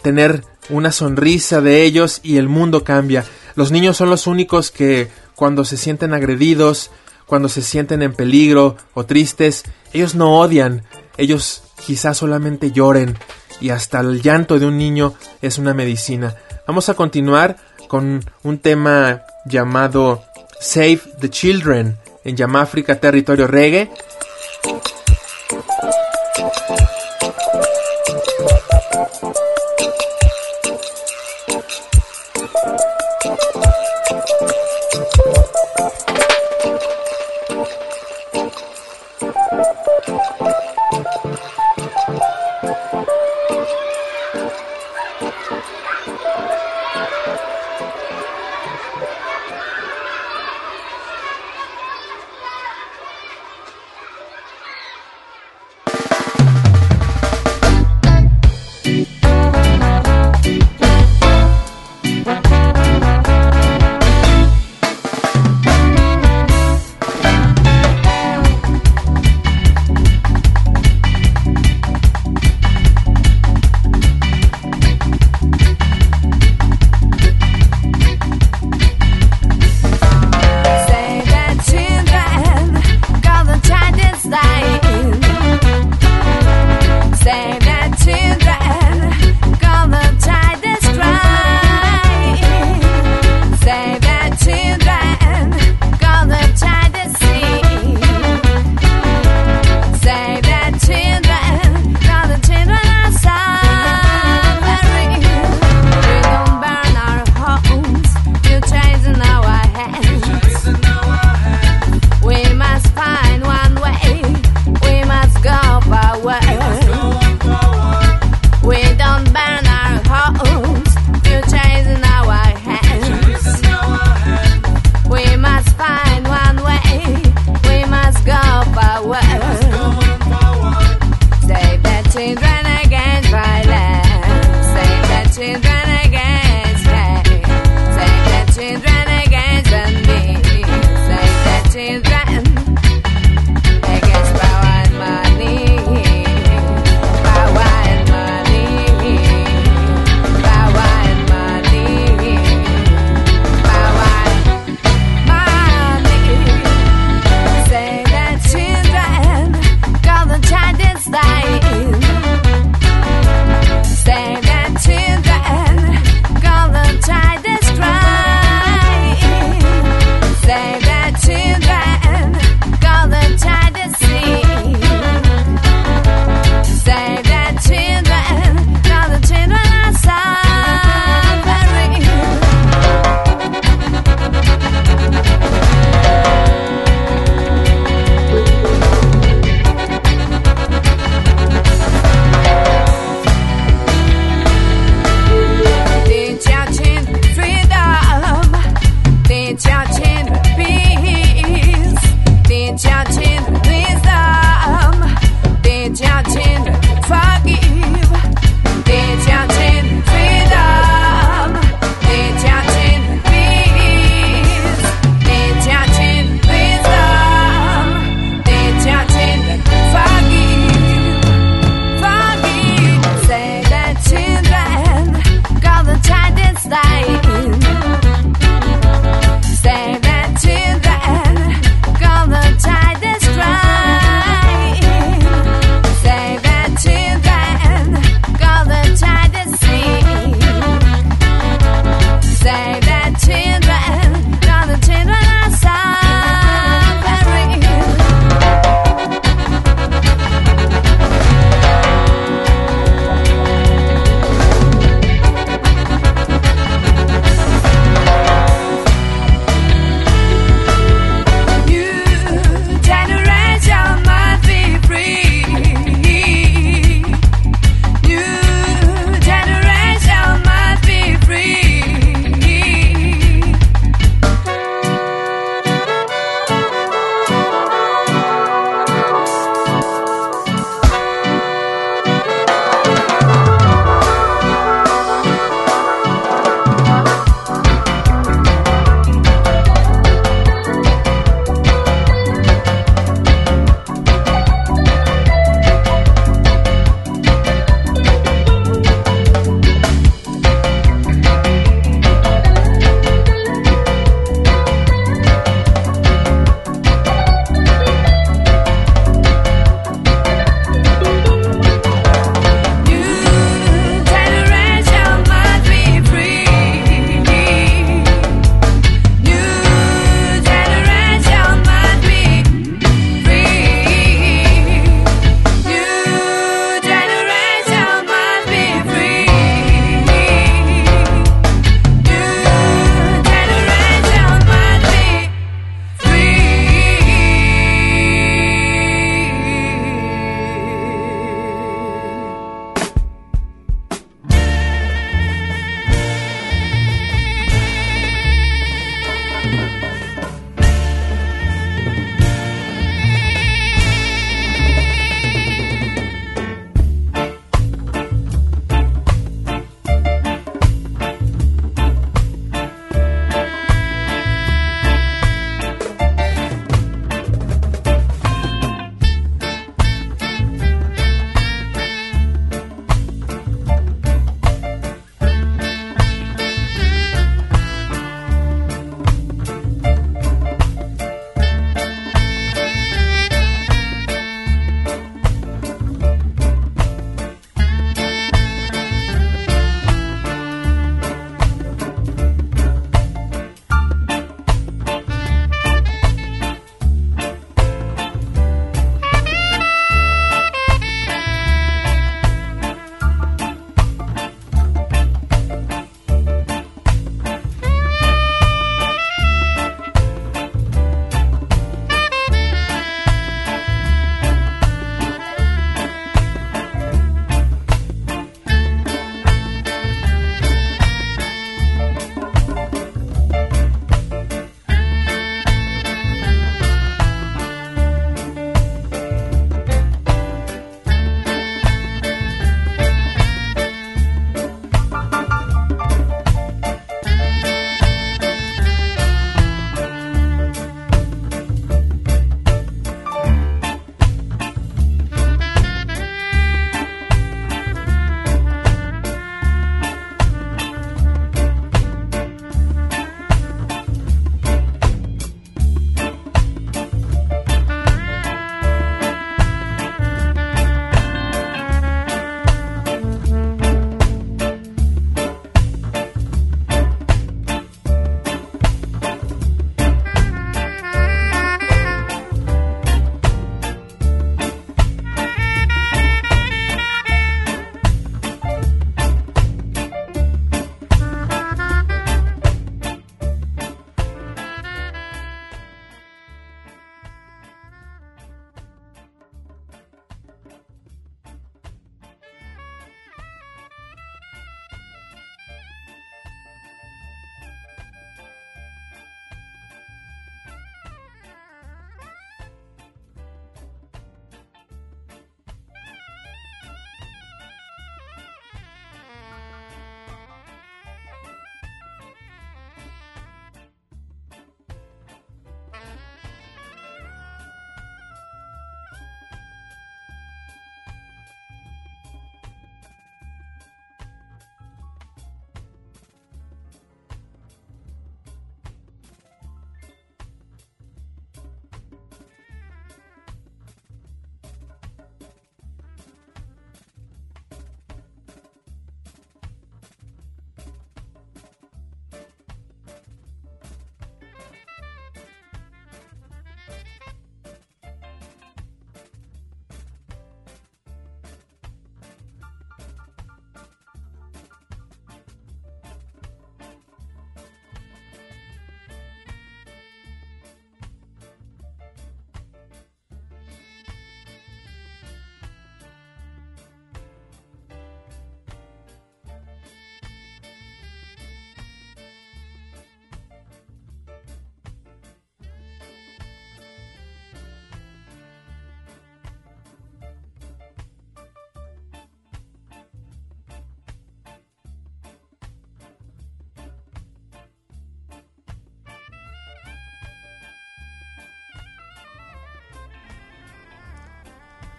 tener 0.04 0.44
una 0.70 0.92
sonrisa 0.92 1.62
de 1.62 1.82
ellos 1.82 2.20
y 2.22 2.38
el 2.38 2.48
mundo 2.48 2.84
cambia. 2.84 3.26
Los 3.56 3.72
niños 3.72 3.98
son 3.98 4.12
los 4.12 4.28
únicos 4.28 4.70
que 4.70 5.10
cuando 5.34 5.66
se 5.66 5.78
sienten 5.78 6.14
agredidos, 6.14 6.92
cuando 7.26 7.50
se 7.50 7.64
sienten 7.64 8.04
en 8.04 8.14
peligro 8.14 8.78
o 8.94 9.08
tristes, 9.08 9.64
ellos 9.94 10.14
no 10.14 10.38
odian, 10.38 10.84
ellos 11.18 11.64
quizás 11.90 12.18
solamente 12.18 12.72
lloren 12.72 13.18
y 13.60 13.72
hasta 13.72 14.02
el 14.02 14.22
llanto 14.22 14.60
de 14.60 14.68
un 14.68 14.78
niño 14.78 15.16
es 15.42 15.58
una 15.58 15.74
medicina. 15.74 16.36
Vamos 16.68 16.88
a 16.88 16.94
continuar 16.94 17.56
con 17.88 18.24
un 18.44 18.60
tema 18.60 19.24
llamado 19.48 20.24
Save 20.62 21.02
the 21.20 21.32
Children 21.32 21.98
en 22.24 22.38
Yamáfrica 22.38 23.00
Territorio 23.00 23.48
Reggae. 23.48 23.90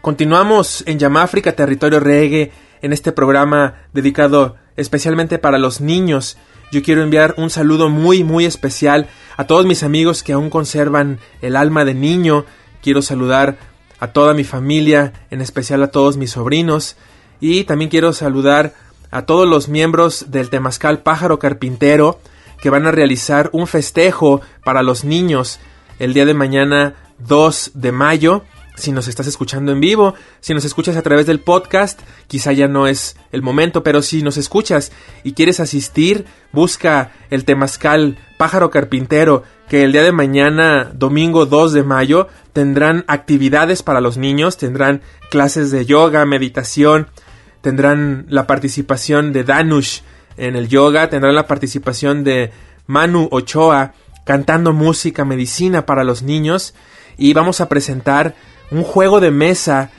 Continuamos 0.01 0.83
en 0.87 0.99
Yamáfrica, 0.99 1.53
territorio 1.53 2.01
reggae, 2.01 2.53
en 2.81 2.95
este 2.95 3.13
programa 3.13 3.75
dedicado 3.93 4.57
especialmente 4.77 5.39
para 5.39 5.59
los 5.59 5.83
niños. 5.83 6.39
Yo 6.73 6.83
quiero 6.83 7.03
enviar 7.03 7.35
un 7.37 7.51
saludo 7.51 7.91
muy 7.91 8.25
muy 8.25 8.47
especial 8.47 9.09
a 9.37 9.47
todos 9.47 9.67
mis 9.67 9.83
amigos 9.83 10.23
que 10.23 10.33
aún 10.33 10.49
conservan 10.49 11.19
el 11.43 11.55
alma 11.55 11.85
de 11.85 11.93
niño. 11.93 12.47
Quiero 12.83 13.03
saludar 13.03 13.59
a 13.99 14.07
toda 14.09 14.33
mi 14.33 14.43
familia, 14.43 15.13
en 15.31 15.43
especial 15.43 15.83
a 15.83 15.89
todos 15.89 16.17
mis 16.17 16.31
sobrinos. 16.31 16.97
Y 17.39 17.65
también 17.65 17.91
quiero 17.91 18.15
saludar 18.15 18.73
a 19.11 19.27
todos 19.27 19.47
los 19.47 19.69
miembros 19.69 20.31
del 20.31 20.49
Temazcal 20.49 21.01
Pájaro 21.01 21.39
Carpintero 21.39 22.21
que 22.63 22.71
van 22.71 22.87
a 22.87 22.91
realizar 22.91 23.51
un 23.53 23.67
festejo 23.67 24.41
para 24.65 24.83
los 24.83 25.05
niños 25.05 25.61
el 25.99 26.15
día 26.15 26.25
de 26.25 26.33
mañana 26.33 26.95
2 27.19 27.73
de 27.75 27.93
mayo 27.93 28.45
si 28.81 28.93
nos 28.93 29.09
estás 29.09 29.26
escuchando 29.26 29.72
en 29.72 29.81
vivo, 29.81 30.14
si 30.41 30.55
nos 30.55 30.64
escuchas 30.64 30.97
a 30.97 31.03
través 31.03 31.26
del 31.26 31.41
podcast, 31.41 32.01
quizá 32.26 32.53
ya 32.53 32.68
no 32.68 32.87
es 32.87 33.16
el 33.33 33.43
momento, 33.43 33.83
pero 33.83 34.03
si 34.03 34.22
nos 34.22 34.37
escuchas 34.37 34.93
y 35.22 35.33
quieres 35.33 35.61
asistir, 35.61 36.24
busca 36.53 37.12
el 37.31 37.45
Temazcal 37.45 38.18
Pájaro 38.39 38.70
Carpintero, 38.70 39.45
que 39.68 39.85
el 39.85 39.93
día 39.93 40.03
de 40.03 40.12
mañana, 40.12 40.91
domingo 40.95 41.47
2 41.47 41.72
de 41.72 41.85
mayo, 41.85 42.28
tendrán 42.53 43.05
actividades 43.07 43.83
para 43.83 44.01
los 44.01 44.16
niños, 44.16 44.57
tendrán 44.57 45.03
clases 45.31 45.70
de 45.70 45.87
yoga, 45.87 46.24
meditación, 46.24 47.09
tendrán 47.61 48.26
la 48.28 48.47
participación 48.47 49.33
de 49.33 49.45
Danush 49.45 50.01
en 50.37 50.57
el 50.57 50.68
yoga, 50.68 51.11
tendrán 51.11 51.35
la 51.35 51.47
participación 51.47 52.24
de 52.24 52.51
Manu 52.87 53.28
Ochoa 53.31 53.93
cantando 54.24 54.72
música, 54.72 55.24
medicina 55.24 55.87
para 55.87 56.05
los 56.05 56.22
niños 56.22 56.74
y 57.21 57.35
vamos 57.35 57.61
a 57.61 57.68
presentar 57.68 58.35
un 58.71 58.83
juego 58.83 59.21
de 59.21 59.31
mesa 59.31 59.91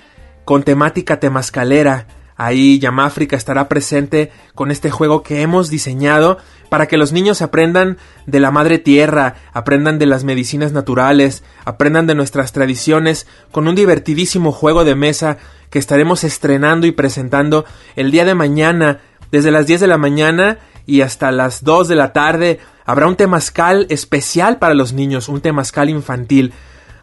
con 0.44 0.64
temática 0.64 1.20
temascalera. 1.20 2.08
Ahí 2.36 2.80
Yamáfrica 2.80 3.38
estará 3.38 3.70
presente 3.70 4.32
con 4.56 4.72
este 4.72 4.90
juego 4.90 5.22
que 5.22 5.44
hemos 5.44 5.70
diseñado 5.70 6.40
para 6.70 6.88
que 6.88 6.98
los 6.98 7.12
niños 7.12 7.44
aprendan 7.44 7.98
de 8.26 8.40
la 8.40 8.50
madre 8.50 8.80
tierra, 8.80 9.36
aprendan 9.54 10.00
de 10.00 10.08
las 10.08 10.24
medicinas 10.24 10.72
naturales, 10.72 11.44
aprendan 11.64 12.08
de 12.08 12.16
nuestras 12.16 12.54
tradiciones 12.54 13.28
con 13.52 13.68
un 13.68 13.76
divertidísimo 13.76 14.52
juego 14.52 14.84
de 14.84 14.96
mesa 14.96 15.38
que 15.70 15.78
estaremos 15.78 16.24
estrenando 16.24 16.88
y 16.88 16.92
presentando 16.92 17.66
el 17.96 18.10
día 18.10 18.26
de 18.26 18.34
mañana 18.34 19.00
desde 19.32 19.52
las 19.52 19.68
10 19.68 19.82
de 19.82 19.88
la 19.88 19.98
mañana 19.98 20.58
y 20.88 21.02
hasta 21.02 21.32
las 21.32 21.64
2 21.64 21.88
de 21.88 21.96
la 21.96 22.14
tarde 22.14 22.60
habrá 22.84 23.06
un 23.06 23.16
temazcal 23.16 23.86
especial 23.90 24.58
para 24.58 24.74
los 24.74 24.92
niños, 24.92 25.30
un 25.30 25.40
temazcal 25.40 25.90
infantil. 25.90 26.54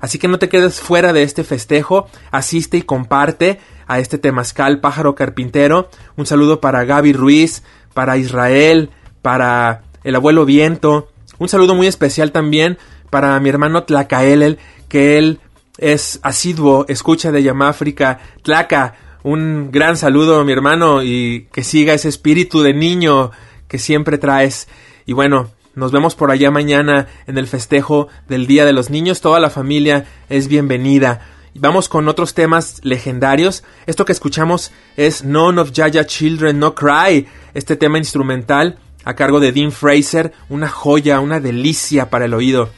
Así 0.00 0.18
que 0.18 0.28
no 0.28 0.38
te 0.38 0.48
quedes 0.48 0.80
fuera 0.80 1.12
de 1.12 1.22
este 1.22 1.44
festejo, 1.44 2.06
asiste 2.30 2.76
y 2.76 2.82
comparte 2.82 3.60
a 3.86 3.98
este 3.98 4.18
temazcal 4.18 4.80
pájaro 4.80 5.14
carpintero. 5.14 5.90
Un 6.16 6.26
saludo 6.26 6.60
para 6.60 6.84
Gaby 6.84 7.12
Ruiz, 7.12 7.62
para 7.94 8.16
Israel, 8.16 8.90
para 9.22 9.82
el 10.04 10.14
abuelo 10.14 10.44
Viento. 10.44 11.08
Un 11.38 11.48
saludo 11.48 11.74
muy 11.74 11.86
especial 11.86 12.32
también 12.32 12.78
para 13.10 13.38
mi 13.40 13.48
hermano 13.48 13.84
Tlacaelel, 13.84 14.58
que 14.88 15.18
él 15.18 15.40
es 15.78 16.20
asiduo, 16.22 16.84
escucha 16.88 17.32
de 17.32 17.42
Yamáfrica. 17.42 18.20
Tlaca, 18.42 18.94
un 19.22 19.70
gran 19.70 19.96
saludo 19.96 20.44
mi 20.44 20.52
hermano 20.52 21.02
y 21.02 21.48
que 21.52 21.64
siga 21.64 21.94
ese 21.94 22.08
espíritu 22.08 22.62
de 22.62 22.74
niño 22.74 23.30
que 23.68 23.78
siempre 23.78 24.18
traes. 24.18 24.68
Y 25.06 25.12
bueno, 25.12 25.50
nos 25.78 25.92
vemos 25.92 26.16
por 26.16 26.32
allá 26.32 26.50
mañana 26.50 27.06
en 27.28 27.38
el 27.38 27.46
festejo 27.46 28.08
del 28.28 28.48
Día 28.48 28.64
de 28.64 28.72
los 28.72 28.90
Niños. 28.90 29.20
Toda 29.20 29.38
la 29.38 29.48
familia 29.48 30.06
es 30.28 30.48
bienvenida. 30.48 31.20
Vamos 31.54 31.88
con 31.88 32.08
otros 32.08 32.34
temas 32.34 32.80
legendarios. 32.82 33.62
Esto 33.86 34.04
que 34.04 34.10
escuchamos 34.10 34.72
es 34.96 35.22
None 35.22 35.60
of 35.60 35.70
Jaya 35.72 36.04
Children 36.04 36.58
No 36.58 36.74
Cry. 36.74 37.28
Este 37.54 37.76
tema 37.76 37.96
instrumental 37.96 38.80
a 39.04 39.14
cargo 39.14 39.38
de 39.38 39.52
Dean 39.52 39.70
Fraser. 39.70 40.32
Una 40.48 40.68
joya, 40.68 41.20
una 41.20 41.38
delicia 41.38 42.10
para 42.10 42.24
el 42.24 42.34
oído. 42.34 42.70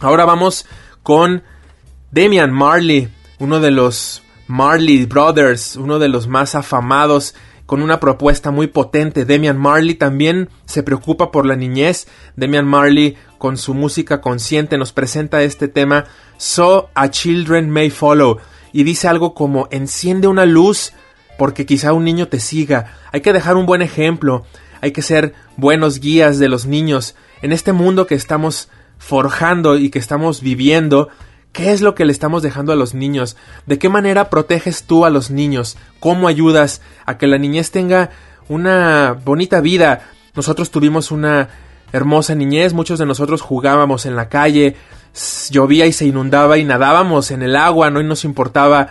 Ahora 0.00 0.24
vamos 0.24 0.66
con 1.04 1.44
Damian 2.10 2.52
Marley, 2.52 3.10
uno 3.38 3.60
de 3.60 3.70
los 3.70 4.24
Marley 4.48 5.06
Brothers, 5.06 5.76
uno 5.76 6.00
de 6.00 6.08
los 6.08 6.26
más 6.26 6.56
afamados 6.56 7.36
con 7.66 7.82
una 7.82 8.00
propuesta 8.00 8.50
muy 8.50 8.66
potente. 8.66 9.24
Damian 9.24 9.58
Marley 9.58 9.94
también 9.94 10.48
se 10.66 10.82
preocupa 10.82 11.30
por 11.30 11.46
la 11.46 11.56
niñez. 11.56 12.06
Damian 12.36 12.66
Marley 12.66 13.16
con 13.38 13.56
su 13.56 13.74
música 13.74 14.20
consciente 14.20 14.78
nos 14.78 14.92
presenta 14.92 15.42
este 15.42 15.68
tema 15.68 16.04
So 16.36 16.90
a 16.94 17.10
Children 17.10 17.70
May 17.70 17.90
Follow 17.90 18.38
y 18.72 18.84
dice 18.84 19.08
algo 19.08 19.34
como 19.34 19.68
enciende 19.70 20.26
una 20.26 20.46
luz 20.46 20.92
porque 21.38 21.66
quizá 21.66 21.92
un 21.92 22.04
niño 22.04 22.28
te 22.28 22.40
siga. 22.40 22.94
Hay 23.12 23.20
que 23.20 23.32
dejar 23.32 23.56
un 23.56 23.66
buen 23.66 23.82
ejemplo, 23.82 24.44
hay 24.80 24.92
que 24.92 25.02
ser 25.02 25.34
buenos 25.56 26.00
guías 26.00 26.38
de 26.38 26.48
los 26.48 26.66
niños 26.66 27.14
en 27.42 27.52
este 27.52 27.72
mundo 27.72 28.06
que 28.06 28.14
estamos 28.14 28.68
forjando 28.98 29.76
y 29.76 29.90
que 29.90 29.98
estamos 29.98 30.40
viviendo 30.40 31.08
¿Qué 31.54 31.70
es 31.70 31.82
lo 31.82 31.94
que 31.94 32.04
le 32.04 32.10
estamos 32.10 32.42
dejando 32.42 32.72
a 32.72 32.76
los 32.76 32.94
niños? 32.94 33.36
¿De 33.64 33.78
qué 33.78 33.88
manera 33.88 34.28
proteges 34.28 34.82
tú 34.82 35.04
a 35.04 35.10
los 35.10 35.30
niños? 35.30 35.76
¿Cómo 36.00 36.26
ayudas 36.26 36.82
a 37.06 37.16
que 37.16 37.28
la 37.28 37.38
niñez 37.38 37.70
tenga 37.70 38.10
una 38.48 39.16
bonita 39.24 39.60
vida? 39.60 40.10
Nosotros 40.34 40.72
tuvimos 40.72 41.12
una 41.12 41.48
hermosa 41.92 42.34
niñez, 42.34 42.72
muchos 42.72 42.98
de 42.98 43.06
nosotros 43.06 43.40
jugábamos 43.40 44.04
en 44.04 44.16
la 44.16 44.28
calle, 44.28 44.74
llovía 45.50 45.86
y 45.86 45.92
se 45.92 46.06
inundaba 46.06 46.58
y 46.58 46.64
nadábamos 46.64 47.30
en 47.30 47.44
el 47.44 47.54
agua, 47.54 47.88
no 47.88 48.02
nos 48.02 48.24
importaba 48.24 48.88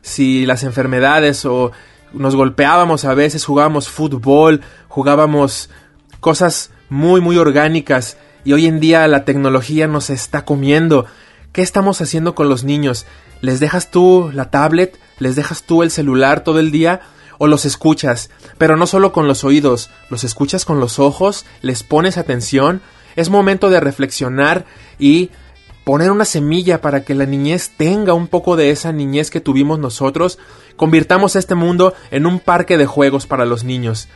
si 0.00 0.46
las 0.46 0.62
enfermedades 0.62 1.44
o 1.44 1.72
nos 2.12 2.36
golpeábamos 2.36 3.04
a 3.06 3.14
veces, 3.14 3.44
jugábamos 3.44 3.88
fútbol, 3.88 4.60
jugábamos 4.86 5.68
cosas 6.20 6.70
muy 6.88 7.20
muy 7.20 7.38
orgánicas 7.38 8.18
y 8.44 8.52
hoy 8.52 8.66
en 8.66 8.78
día 8.78 9.08
la 9.08 9.24
tecnología 9.24 9.88
nos 9.88 10.10
está 10.10 10.44
comiendo 10.44 11.06
¿Qué 11.54 11.62
estamos 11.62 12.00
haciendo 12.00 12.34
con 12.34 12.48
los 12.48 12.64
niños? 12.64 13.06
¿Les 13.40 13.60
dejas 13.60 13.92
tú 13.92 14.28
la 14.34 14.50
tablet? 14.50 14.98
¿Les 15.20 15.36
dejas 15.36 15.62
tú 15.62 15.84
el 15.84 15.92
celular 15.92 16.42
todo 16.42 16.58
el 16.58 16.72
día? 16.72 17.02
¿O 17.38 17.46
los 17.46 17.64
escuchas? 17.64 18.28
Pero 18.58 18.76
no 18.76 18.88
solo 18.88 19.12
con 19.12 19.28
los 19.28 19.44
oídos, 19.44 19.88
los 20.10 20.24
escuchas 20.24 20.64
con 20.64 20.80
los 20.80 20.98
ojos, 20.98 21.46
les 21.62 21.84
pones 21.84 22.18
atención. 22.18 22.82
Es 23.14 23.30
momento 23.30 23.70
de 23.70 23.78
reflexionar 23.78 24.64
y 24.98 25.30
poner 25.84 26.10
una 26.10 26.24
semilla 26.24 26.80
para 26.80 27.04
que 27.04 27.14
la 27.14 27.24
niñez 27.24 27.70
tenga 27.76 28.14
un 28.14 28.26
poco 28.26 28.56
de 28.56 28.70
esa 28.70 28.90
niñez 28.90 29.30
que 29.30 29.40
tuvimos 29.40 29.78
nosotros. 29.78 30.40
Convirtamos 30.74 31.36
este 31.36 31.54
mundo 31.54 31.94
en 32.10 32.26
un 32.26 32.40
parque 32.40 32.76
de 32.76 32.86
juegos 32.86 33.28
para 33.28 33.44
los 33.44 33.62
niños. 33.62 34.08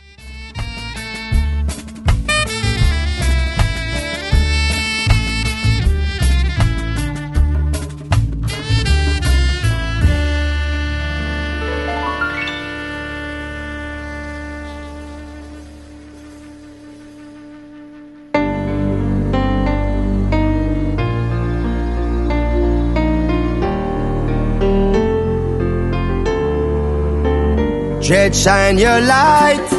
Dread 28.09 28.35
shine 28.35 28.79
your 28.79 29.01
light, 29.01 29.69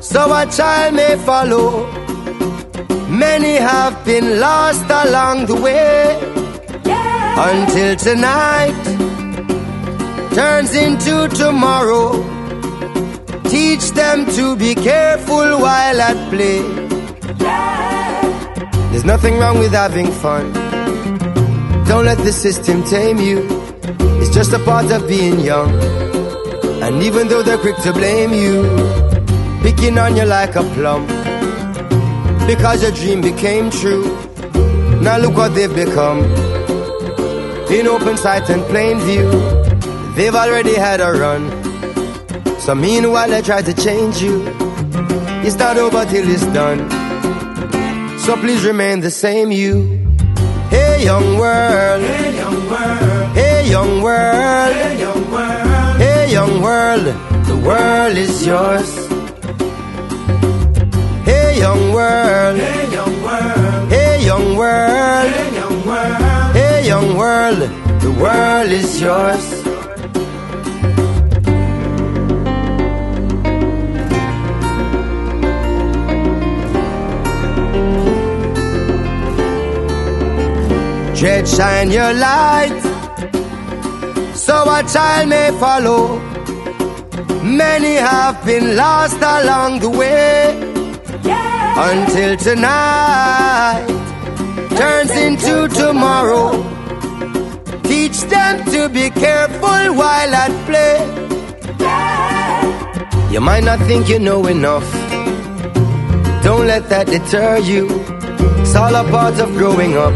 so 0.00 0.34
a 0.34 0.44
child 0.50 0.96
may 0.96 1.14
follow. 1.18 1.86
Many 3.08 3.54
have 3.54 4.04
been 4.04 4.40
lost 4.40 4.86
along 4.90 5.46
the 5.46 5.54
way 5.54 6.18
until 7.38 7.94
tonight 7.94 8.82
turns 10.34 10.74
into 10.74 11.28
tomorrow. 11.28 12.18
Teach 13.44 13.92
them 13.92 14.26
to 14.34 14.56
be 14.56 14.74
careful 14.74 15.60
while 15.60 16.00
at 16.00 16.30
play. 16.30 16.62
There's 18.90 19.04
nothing 19.04 19.38
wrong 19.38 19.60
with 19.60 19.70
having 19.70 20.10
fun. 20.10 20.52
Don't 21.86 22.06
let 22.06 22.18
the 22.18 22.32
system 22.32 22.82
tame 22.82 23.18
you. 23.18 23.46
It's 24.20 24.34
just 24.34 24.52
a 24.52 24.58
part 24.64 24.90
of 24.90 25.06
being 25.06 25.38
young. 25.38 26.02
And 26.82 27.00
even 27.00 27.28
though 27.28 27.44
they're 27.44 27.58
quick 27.58 27.76
to 27.84 27.92
blame 27.92 28.32
you, 28.32 28.64
picking 29.62 29.98
on 29.98 30.16
you 30.16 30.24
like 30.24 30.56
a 30.56 30.64
plum, 30.74 31.06
because 32.44 32.82
your 32.82 32.90
dream 32.90 33.20
became 33.20 33.70
true. 33.70 34.04
Now 35.00 35.16
look 35.18 35.36
what 35.36 35.54
they've 35.54 35.72
become. 35.72 36.24
In 37.70 37.86
open 37.86 38.16
sight 38.16 38.50
and 38.50 38.62
plain 38.64 38.98
view, 38.98 39.30
they've 40.16 40.34
already 40.34 40.74
had 40.74 41.00
a 41.00 41.12
run. 41.12 41.48
So 42.58 42.74
meanwhile 42.74 43.28
they 43.28 43.42
try 43.42 43.62
to 43.62 43.72
change 43.74 44.20
you. 44.20 44.42
It's 45.46 45.56
not 45.56 45.78
over 45.78 46.04
till 46.04 46.28
it's 46.28 46.46
done. 46.46 46.90
So 48.18 48.36
please 48.36 48.64
remain 48.64 49.00
the 49.00 49.10
same 49.12 49.52
you. 49.52 50.04
Hey 50.68 51.04
young 51.04 51.38
world. 51.38 52.02
Hey 52.02 52.36
young 52.36 52.68
world. 52.68 53.36
Hey 53.36 53.70
young 53.70 54.02
world. 54.02 54.74
Hey, 54.74 54.98
young 54.98 55.30
world. 55.30 55.61
Young 56.52 56.62
world. 56.62 57.06
The 57.46 57.56
world 57.64 58.16
is 58.18 58.46
yours. 58.46 58.90
Hey, 61.24 61.58
young 61.58 61.92
world. 61.94 62.58
Hey, 62.58 62.92
young 62.92 63.22
world. 63.22 63.88
Hey, 63.88 64.26
young 64.26 64.56
world. 64.56 65.30
Hey, 65.32 65.54
young 65.56 65.86
world. 65.86 66.52
Hey, 66.52 66.86
young 66.86 67.16
world. 67.16 67.58
The 68.02 68.10
world 68.20 68.70
is 68.70 69.00
yours. 69.00 69.62
Dread 81.18 81.48
shine 81.48 81.90
your 81.90 82.12
light, 82.12 82.82
so 84.34 84.54
a 84.68 84.82
child 84.92 85.28
may 85.30 85.50
follow. 85.58 86.31
Many 87.42 87.94
have 87.96 88.44
been 88.46 88.76
lost 88.76 89.16
along 89.16 89.80
the 89.80 89.90
way 89.90 90.54
until 91.76 92.36
tonight 92.36 93.84
turns 94.76 95.10
into 95.10 95.66
tomorrow. 95.68 96.52
Teach 97.82 98.20
them 98.22 98.64
to 98.66 98.88
be 98.88 99.10
careful 99.10 99.94
while 99.98 100.34
at 100.34 100.52
play. 100.66 101.22
You 103.32 103.40
might 103.40 103.64
not 103.64 103.80
think 103.80 104.08
you 104.08 104.20
know 104.20 104.46
enough. 104.46 104.88
Don't 106.44 106.66
let 106.68 106.88
that 106.90 107.08
deter 107.08 107.58
you. 107.58 107.88
It's 108.60 108.76
all 108.76 108.94
a 108.94 109.02
part 109.10 109.40
of 109.40 109.50
growing 109.56 109.96
up. 109.96 110.14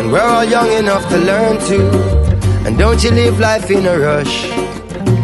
And 0.00 0.10
we're 0.10 0.20
all 0.20 0.44
young 0.44 0.72
enough 0.72 1.08
to 1.10 1.16
learn 1.18 1.58
to. 1.68 1.78
And 2.66 2.76
don't 2.76 3.02
you 3.04 3.12
live 3.12 3.38
life 3.38 3.70
in 3.70 3.86
a 3.86 3.96
rush. 3.98 4.57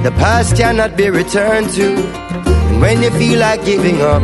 The 0.05 0.11
past 0.11 0.55
cannot 0.59 0.99
be 0.99 1.09
returned 1.09 1.71
to. 1.71 1.97
And 1.97 2.79
when 2.83 3.03
you 3.03 3.11
feel 3.13 3.41
like 3.41 3.65
giving 3.65 4.03
up, 4.03 4.21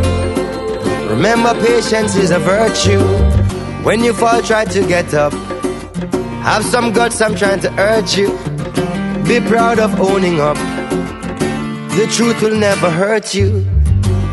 remember 1.09 1.55
patience 1.55 2.17
is 2.17 2.31
a 2.31 2.39
virtue. 2.39 3.01
When 3.83 4.05
you 4.05 4.13
fall, 4.13 4.43
try 4.43 4.67
to 4.67 4.87
get 4.87 5.15
up. 5.15 5.33
Have 6.45 6.67
some 6.67 6.93
guts, 6.93 7.23
I'm 7.23 7.35
trying 7.35 7.61
to 7.61 7.73
urge 7.81 8.15
you. 8.15 8.29
Be 9.27 9.41
proud 9.41 9.79
of 9.79 9.99
owning 9.99 10.39
up. 10.39 10.59
The 11.97 12.07
truth 12.15 12.43
will 12.43 12.59
never 12.59 12.91
hurt 12.91 13.35
you. 13.35 13.65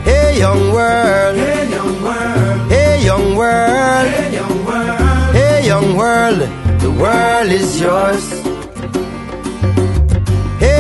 Hey, 0.03 0.39
young 0.39 0.73
world. 0.73 1.37
Hey, 1.37 1.69
young 1.71 2.03
world. 2.03 2.71
Hey, 2.71 3.05
young 3.05 3.35
world. 3.37 4.07
Hey, 4.09 4.33
young 4.33 4.65
world. 4.65 5.33
Hey, 5.33 5.65
young 5.65 5.95
world. 5.95 6.39
The 6.81 6.91
world 6.91 7.47
is 7.47 7.79
yours. 7.79 8.46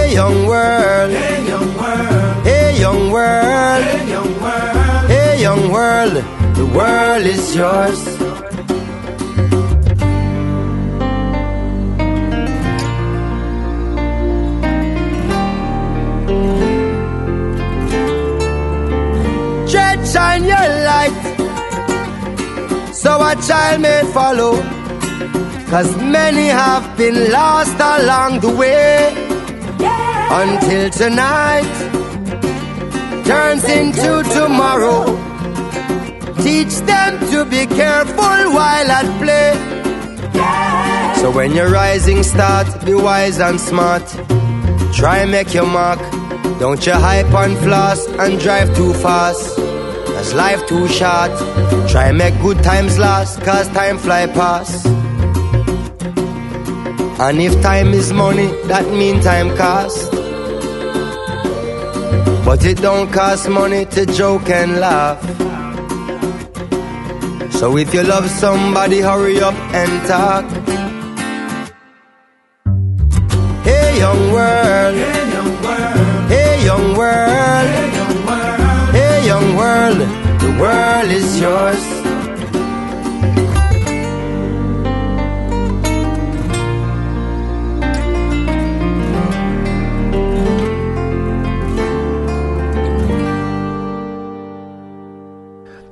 Hey, 0.07 0.13
young 0.13 0.47
world. 0.47 1.11
Hey, 1.11 1.49
young 1.49 1.75
world. 1.75 2.45
Hey, 2.47 2.79
young 2.79 3.11
world. 3.11 3.83
Hey, 5.11 5.41
young 5.41 5.69
world. 5.69 6.13
The 6.55 6.65
world 6.65 7.25
is 7.25 7.55
yours. 7.55 8.17
Shine 20.07 20.45
your 20.45 20.67
light 20.87 21.19
so 22.93 23.21
a 23.21 23.35
child 23.45 23.81
may 23.81 24.03
follow. 24.13 24.55
Cause 25.69 25.93
many 25.97 26.47
have 26.47 26.97
been 26.97 27.29
lost 27.29 27.75
along 27.75 28.39
the 28.39 28.55
way 28.55 29.26
until 30.29 30.89
tonight 30.89 31.63
turns 33.25 33.63
into 33.63 34.23
tomorrow. 34.33 35.05
Teach 36.43 36.75
them 36.85 37.19
to 37.31 37.45
be 37.45 37.65
careful 37.65 38.37
while 38.53 38.91
at 38.91 39.07
play. 39.21 39.53
So 41.21 41.31
when 41.31 41.53
you're 41.53 41.69
rising, 41.69 42.23
start 42.23 42.67
be 42.85 42.93
wise 42.93 43.39
and 43.39 43.59
smart. 43.59 44.05
Try 44.93 45.19
and 45.19 45.31
make 45.31 45.53
your 45.53 45.65
mark. 45.65 45.99
Don't 46.59 46.85
you 46.85 46.93
hype 46.93 47.33
and 47.33 47.57
floss 47.59 48.05
and 48.07 48.39
drive 48.39 48.75
too 48.75 48.93
fast. 48.95 49.55
Cause 49.55 50.33
life 50.33 50.65
too 50.67 50.87
short. 50.87 51.31
Try 51.89 52.07
and 52.09 52.17
make 52.17 52.39
good 52.41 52.61
times 52.63 52.97
last, 52.97 53.41
cause 53.41 53.67
time 53.69 53.97
fly 53.97 54.27
past. 54.27 54.85
And 57.19 57.41
if 57.41 57.61
time 57.61 57.93
is 57.93 58.11
money, 58.13 58.47
that 58.67 58.87
mean 58.89 59.21
time 59.21 59.55
cost. 59.57 60.16
But 62.47 62.63
it 62.63 62.77
don't 62.77 63.11
cost 63.11 63.49
money 63.49 63.83
to 63.87 64.05
joke 64.05 64.49
and 64.49 64.79
laugh. 64.79 65.19
So 67.51 67.75
if 67.75 67.93
you 67.93 68.03
love 68.03 68.29
somebody, 68.29 69.01
hurry 69.01 69.41
up 69.41 69.53
and 69.75 70.07
talk. 70.07 70.45
Hey, 73.65 73.99
young 73.99 74.31
world. 74.31 74.95
Hey, 74.95 75.27
young 75.35 75.53
world. 75.61 76.29
Hey, 76.31 76.63
young 76.63 76.95
world. 76.95 77.69
Hey, 78.95 79.25
young 79.27 79.55
world. 79.57 79.99
The 80.39 80.57
world 80.57 81.11
is 81.11 81.41
yours. 81.41 81.96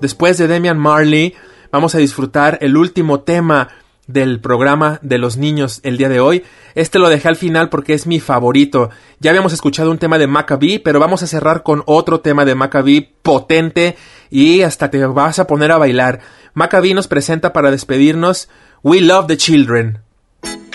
Después 0.06 0.38
de 0.38 0.48
Demian 0.48 0.78
Marley, 0.78 1.34
vamos 1.72 1.96
a 1.96 1.98
disfrutar 1.98 2.60
el 2.62 2.78
último 2.78 3.22
tema 3.22 3.70
del 4.06 4.40
programa 4.40 5.00
de 5.02 5.18
los 5.18 5.36
niños 5.36 5.80
el 5.82 5.98
día 5.98 6.10
de 6.10 6.20
hoy. 6.20 6.44
Este 6.76 7.00
lo 7.00 7.10
dejé 7.10 7.28
al 7.28 7.38
final 7.38 7.70
porque 7.70 7.96
es 7.96 8.06
mi 8.06 8.20
favorito. 8.20 8.92
Ya 9.20 9.32
habíamos 9.32 9.52
escuchado 9.52 9.90
un 9.90 9.98
tema 9.98 10.20
de 10.20 10.28
Maccabee, 10.28 10.80
pero 10.80 11.00
vamos 11.00 11.24
a 11.24 11.28
cerrar 11.28 11.64
con 11.64 11.82
otro 11.88 12.20
tema 12.20 12.46
de 12.46 12.54
Maccabee 12.54 13.16
potente 13.24 13.98
y 14.30 14.62
hasta 14.62 14.92
te 14.92 15.04
vas 15.08 15.40
a 15.40 15.48
poner 15.48 15.72
a 15.72 15.80
bailar. 15.80 16.20
Maccabee 16.54 16.94
nos 16.94 17.08
presenta 17.08 17.52
para 17.52 17.72
despedirnos 17.72 18.48
We 18.84 19.02
Love 19.02 19.26
the 19.26 19.38
Children. 19.38 20.02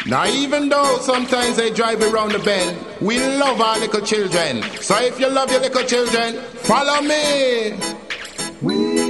Now, 0.06 0.26
even 0.26 0.68
though 0.68 0.98
sometimes 1.00 1.54
they 1.54 1.70
drive 1.70 2.02
around 2.02 2.32
the 2.32 2.40
bend, 2.40 2.76
we 3.00 3.20
love 3.20 3.60
our 3.60 3.78
little 3.78 4.00
children. 4.00 4.64
So 4.80 4.96
if 4.96 5.20
you 5.20 5.28
love 5.28 5.52
your 5.52 5.60
little 5.60 5.84
children, 5.84 6.34
follow 6.64 7.00
me. 7.00 7.78
We 8.60 9.09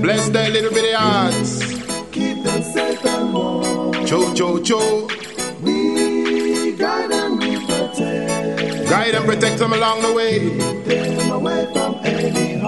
Bless 0.00 0.28
their 0.28 0.50
little 0.50 0.70
bitty 0.70 0.92
hearts. 0.92 1.58
Keep 2.12 2.44
them 2.44 2.62
safe 2.62 3.04
and 3.04 3.34
warm. 3.34 4.06
Cho, 4.06 4.32
cho, 4.34 4.60
cho. 4.62 5.08
We 5.60 6.76
guide 6.76 7.10
and 7.10 7.40
we 7.40 7.56
protect 7.66 8.88
Guide 8.88 9.14
and 9.16 9.24
protect 9.26 9.58
them 9.58 9.72
along 9.72 10.02
the 10.02 10.12
way. 10.12 11.79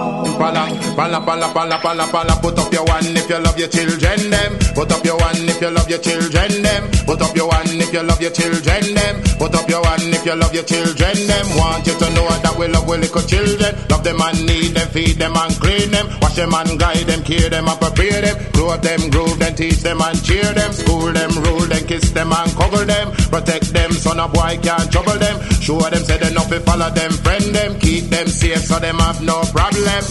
Pala, 0.03 0.67
pala, 0.95 1.21
pala, 1.21 1.47
pala, 1.53 1.77
pala, 1.79 2.05
pala. 2.07 2.35
Put 2.41 2.59
up 2.59 2.73
your 2.73 2.83
one 2.83 3.15
if 3.15 3.29
you 3.29 3.39
love 3.39 3.57
your 3.57 3.69
children, 3.69 4.29
them. 4.29 4.51
Put 4.75 4.91
up 4.91 5.05
your 5.05 5.17
one 5.17 5.39
if 5.47 5.61
you 5.61 5.69
love 5.69 5.89
your 5.89 5.99
children, 5.99 6.61
them. 6.61 6.83
Put 7.05 7.21
up 7.21 7.35
your 7.35 7.47
one 7.47 7.79
if 7.79 7.93
you 7.93 8.03
love 8.03 8.21
your 8.21 8.31
children, 8.31 8.83
them. 8.93 9.15
Put 9.39 9.55
up 9.55 9.69
your 9.69 9.81
one 9.81 10.03
if 10.11 10.25
you 10.25 10.35
love 10.35 10.53
your 10.53 10.63
children, 10.63 11.15
them. 11.27 11.45
Want 11.55 11.87
you 11.87 11.95
to 11.95 12.07
know 12.11 12.27
that 12.43 12.55
we 12.59 12.67
love 12.67 12.87
we 12.87 12.97
little 12.97 13.21
children. 13.23 13.71
Love 13.89 14.03
them 14.03 14.19
and 14.19 14.45
need 14.45 14.75
them, 14.75 14.87
feed 14.89 15.15
them 15.15 15.35
and 15.37 15.53
clean 15.63 15.91
them. 15.91 16.07
Wash 16.21 16.35
them 16.35 16.53
and 16.53 16.79
guide 16.79 17.07
them, 17.07 17.23
care 17.23 17.49
them 17.49 17.67
and 17.67 17.79
prepare 17.79 18.21
them. 18.21 18.35
Clothe 18.51 18.81
them, 18.81 19.01
groove 19.09 19.39
them, 19.39 19.55
teach 19.55 19.79
them 19.79 20.01
and 20.01 20.19
cheer 20.23 20.51
them. 20.51 20.71
School 20.73 21.11
them, 21.13 21.31
rule 21.43 21.67
them, 21.71 21.83
kiss 21.87 22.11
them 22.11 22.33
and 22.33 22.51
cover 22.57 22.83
them. 22.83 23.11
Protect 23.31 23.71
them, 23.71 23.91
son 23.91 24.19
of 24.19 24.33
boy 24.33 24.59
can't 24.61 24.91
trouble 24.91 25.19
them. 25.19 25.39
Show 25.63 25.79
them, 25.79 26.03
say 26.03 26.19
know 26.33 26.43
fi 26.43 26.59
follow 26.59 26.89
them, 26.89 27.11
friend 27.23 27.47
them. 27.55 27.79
Keep 27.79 28.05
them 28.11 28.27
safe 28.27 28.65
so 28.65 28.79
them 28.79 28.99
have 28.99 29.21
no 29.21 29.39
problem. 29.55 29.92
Bless 29.93 30.09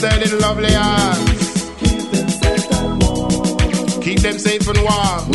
their 0.00 0.16
little 0.20 0.38
lovely 0.38 0.70
hearts. 0.70 1.66
Keep 4.00 4.20
them 4.20 4.38
safe 4.38 4.68
and 4.68 4.78
warm. 4.78 5.32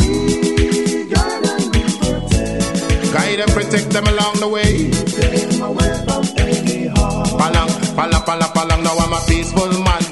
Guide 3.12 3.40
and 3.40 3.52
protect 3.52 3.90
them 3.90 4.06
along 4.06 4.40
the 4.40 4.48
way. 4.48 4.88
Palang, 7.36 7.68
palang, 7.94 8.24
palang, 8.24 8.52
palang. 8.54 8.82
Now 8.82 8.96
I'm 8.96 9.12
a 9.12 9.20
peaceful 9.28 9.68
man. 9.84 10.02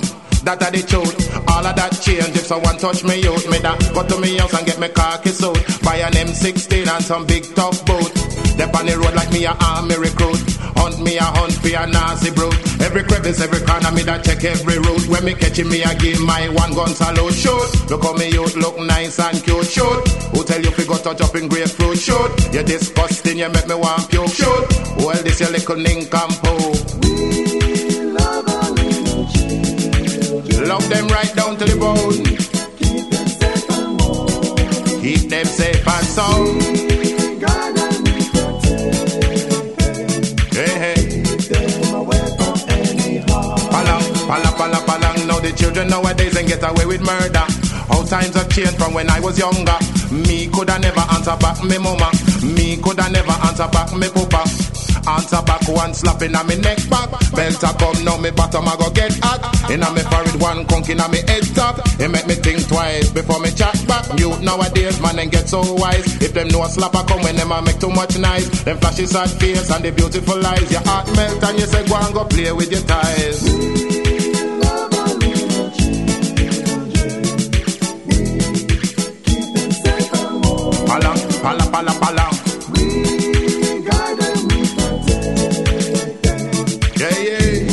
That 0.45 0.63
are 0.63 0.71
the 0.71 0.83
truth. 0.87 1.17
All 1.49 1.65
of 1.65 1.75
that 1.77 1.99
change. 2.03 2.37
If 2.37 2.45
someone 2.45 2.77
touch 2.77 3.03
me 3.05 3.23
youth, 3.23 3.49
me 3.51 3.57
that 3.61 3.91
go 3.95 4.03
to 4.07 4.19
me 4.21 4.37
house 4.37 4.53
and 4.53 4.67
get 4.67 4.79
me 4.79 4.89
khaki 4.89 5.31
suit. 5.31 5.65
Buy 5.83 5.97
an 5.97 6.13
M16 6.13 6.87
and 6.87 7.03
some 7.03 7.25
big 7.25 7.55
tough 7.55 7.83
boot. 7.87 8.13
They 8.57 8.65
on 8.65 8.87
the 8.87 8.97
road 8.97 9.15
like 9.15 9.31
me 9.33 9.45
a 9.45 9.53
army 9.53 9.97
recruit. 10.01 10.41
Hunt 10.81 11.01
me 11.05 11.17
a 11.17 11.25
hunt 11.25 11.53
for 11.61 11.69
a 11.69 11.87
nasty 11.87 12.31
brute. 12.33 12.57
Every 12.81 13.05
crevice, 13.05 13.41
every 13.41 13.61
corner, 13.61 13.93
me 13.93 14.03
that 14.09 14.25
check 14.25 14.45
every 14.45 14.79
route. 14.81 15.07
When 15.09 15.25
me 15.25 15.35
catch 15.35 15.61
me 15.61 15.83
a 15.83 15.93
give 15.95 16.21
my 16.25 16.49
one 16.49 16.73
gun 16.73 16.89
salute. 16.89 17.35
Shoot, 17.37 17.91
look 17.91 18.05
how 18.05 18.15
me 18.17 18.33
youth 18.33 18.57
look 18.57 18.79
nice 18.81 19.21
and 19.21 19.37
cute. 19.45 19.67
Shoot, 19.69 20.09
who 20.33 20.45
tell 20.45 20.61
you 20.61 20.71
fi 20.73 20.85
go 20.85 20.97
touch 20.97 21.21
up 21.21 21.35
in 21.37 21.49
grapefruit? 21.49 21.99
Shoot, 21.99 22.33
you 22.55 22.63
disgusting, 22.63 23.39
you 23.39 23.49
make 23.49 23.69
me 23.69 23.75
want 23.75 24.09
puke. 24.09 24.29
Shoot, 24.33 24.65
well 25.05 25.21
this 25.23 25.41
your 25.41 25.51
little 25.53 25.77
nincompoop. 25.77 26.77
Love 30.67 30.89
them 30.89 31.07
right 31.09 31.33
down 31.37 31.57
to 31.57 31.65
the 31.65 31.77
bone. 31.79 32.25
Keep 35.03 35.29
them 35.31 35.45
safe 35.45 35.87
and 35.87 36.07
sound. 36.07 36.66
Palang, 44.27 44.59
palang, 44.59 44.85
palang. 44.85 45.27
Now 45.27 45.39
the 45.39 45.53
children 45.53 45.89
nowadays 45.89 46.37
and 46.37 46.49
get 46.49 46.63
away 46.63 46.87
with 46.87 47.01
murder. 47.01 47.47
How 47.87 48.03
times 48.03 48.35
have 48.35 48.51
changed 48.51 48.77
from 48.77 48.93
when 48.93 49.09
I 49.09 49.21
was 49.21 49.39
younger. 49.39 49.79
Me 50.11 50.51
coulda 50.51 50.79
never 50.79 51.07
answer 51.15 51.37
back 51.39 51.63
me 51.63 51.79
mama. 51.79 52.11
Me 52.43 52.77
coulda 52.83 53.09
never 53.11 53.37
answer 53.47 53.69
back 53.71 53.95
me 53.95 54.09
papa. 54.11 54.43
Answer 55.07 55.43
back 55.47 55.63
one 55.71 55.95
slapping 55.95 56.35
on 56.35 56.47
me 56.49 56.59
neck 56.59 56.83
back. 56.91 57.11
Belt 57.31 57.63
a 57.63 57.71
come 57.79 58.03
now 58.03 58.19
me 58.19 58.31
bottom 58.35 58.67
I 58.67 58.75
go 58.75 58.91
get 58.91 59.15
hot. 59.23 59.71
Inna 59.71 59.95
me 59.95 60.03
forehead 60.03 60.41
one 60.43 60.67
conk 60.67 60.91
inna 60.91 61.07
me 61.09 61.23
head 61.23 61.47
top. 61.55 61.79
It 62.03 62.11
make 62.11 62.27
me 62.27 62.35
think 62.35 62.67
twice 62.67 63.11
before 63.11 63.39
me 63.39 63.51
chat 63.55 63.79
back. 63.87 64.11
Youth 64.19 64.43
nowadays 64.43 65.01
man 65.01 65.21
and 65.21 65.31
get 65.31 65.49
so 65.49 65.63
wise. 65.75 66.03
If 66.21 66.35
them 66.35 66.49
know 66.49 66.67
a 66.67 66.67
slapper 66.67 67.07
come 67.07 67.23
when 67.23 67.37
them 67.37 67.53
a 67.53 67.63
make 67.63 67.79
too 67.79 67.91
much 67.91 68.19
noise. 68.19 68.51
Them 68.65 68.79
flashy 68.79 69.07
sad 69.07 69.31
face 69.39 69.71
and 69.71 69.85
the 69.85 69.93
beautiful 69.93 70.45
eyes. 70.45 70.67
Your 70.73 70.83
heart 70.83 71.07
melt 71.15 71.45
and 71.45 71.59
you 71.59 71.67
say 71.67 71.87
go 71.87 71.95
and 71.95 72.15
go 72.15 72.25
play 72.25 72.51
with 72.51 72.73
your 72.73 72.83
ties. 72.83 73.86
Palang, 81.47 81.71
palang, 81.71 81.95
palang, 82.03 82.27
palang. 82.27 82.35
Yeah, 86.99 87.19
yeah. 87.23 87.71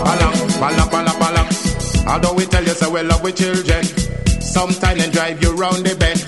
Palang, 0.00 0.32
palang, 0.56 0.88
palang, 0.88 1.16
palang. 1.20 1.48
Although 2.08 2.32
we 2.32 2.46
tell 2.46 2.64
you 2.64 2.72
so 2.72 2.88
we 2.88 3.02
love 3.02 3.22
with 3.22 3.36
children, 3.36 3.84
sometimes 4.40 4.96
they 4.96 5.10
drive 5.10 5.42
you 5.42 5.52
round 5.52 5.84
the 5.84 5.92
bend. 6.00 6.24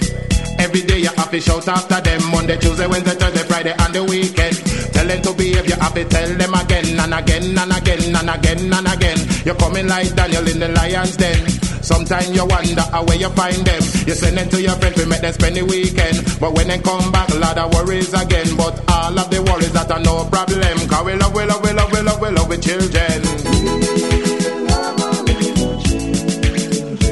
Every 0.60 0.82
day 0.82 0.98
you 0.98 1.08
have 1.16 1.30
to 1.30 1.40
shout 1.40 1.66
after 1.68 2.02
them. 2.02 2.20
Monday, 2.30 2.58
Tuesday, 2.58 2.86
Wednesday, 2.86 3.16
Thursday, 3.16 3.48
Friday, 3.48 3.74
and 3.78 3.94
the 3.94 4.04
weekend. 4.04 4.60
Tell 4.92 5.06
them 5.06 5.22
to 5.22 5.32
behave, 5.32 5.64
you 5.72 5.76
have 5.80 5.94
to 5.94 6.04
tell 6.04 6.28
them 6.36 6.52
again 6.52 7.00
and 7.00 7.14
again 7.14 7.56
and 7.56 7.72
again 7.72 8.14
and 8.14 8.28
again 8.28 8.72
and 8.74 8.86
again. 8.86 9.18
You're 9.46 9.56
coming 9.56 9.88
like 9.88 10.14
Daniel 10.14 10.46
in 10.46 10.58
the 10.60 10.68
lion's 10.68 11.16
den. 11.16 11.67
Sometimes 11.88 12.36
you 12.36 12.44
wonder 12.44 12.82
how 12.92 13.02
where 13.04 13.16
you 13.16 13.30
find 13.30 13.64
them. 13.64 13.80
You 14.06 14.12
send 14.12 14.36
them 14.36 14.46
to 14.50 14.60
your 14.60 14.76
friends, 14.76 14.96
we 14.98 15.06
make 15.06 15.22
them 15.22 15.32
spend 15.32 15.56
the 15.56 15.62
weekend. 15.62 16.20
But 16.38 16.52
when 16.52 16.68
they 16.68 16.78
come 16.80 17.10
back, 17.10 17.30
a 17.30 17.36
lot 17.36 17.56
of 17.56 17.72
worries 17.72 18.12
again. 18.12 18.56
But 18.58 18.76
all 18.92 19.18
of 19.18 19.30
the 19.30 19.40
worries 19.40 19.72
that 19.72 19.90
are 19.90 19.98
no 19.98 20.28
problem. 20.28 20.76
Cause 20.86 21.04
we 21.06 21.14
love, 21.14 21.34
we 21.34 21.44
love, 21.46 21.64
we 21.64 21.72
love, 21.72 21.90
we 21.90 22.00
love, 22.02 22.20
we 22.20 22.28
love 22.28 22.48
with 22.50 22.62
children. 22.62 23.22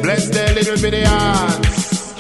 Bless 0.05 0.29
their 0.29 0.53
little 0.53 0.77
bitty 0.77 1.05
hearts. 1.05 2.13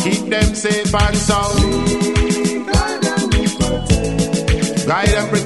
Keep 0.00 0.30
them 0.32 0.54
safe 0.54 0.94
and 0.94 1.16
sound. 1.28 2.24
Guide 4.86 5.08
and 5.12 5.28
protect 5.28 5.43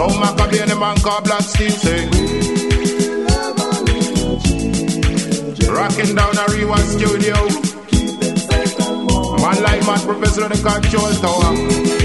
So 0.00 0.08
Macka 0.08 0.50
B 0.50 0.58
and 0.58 0.70
the 0.70 0.76
man 0.76 0.96
called 0.96 1.24
Black 1.24 1.42
Steve 1.42 1.72
say. 1.72 2.06
Rocking 5.68 6.14
down 6.14 6.38
a 6.38 6.44
Ariwa 6.48 6.78
studio. 6.88 7.36
Man 9.42 9.62
like 9.62 9.84
mad 9.84 10.00
professor 10.00 10.44
of 10.44 10.52
the 10.52 10.60
control 10.64 11.12
tower. 11.20 11.99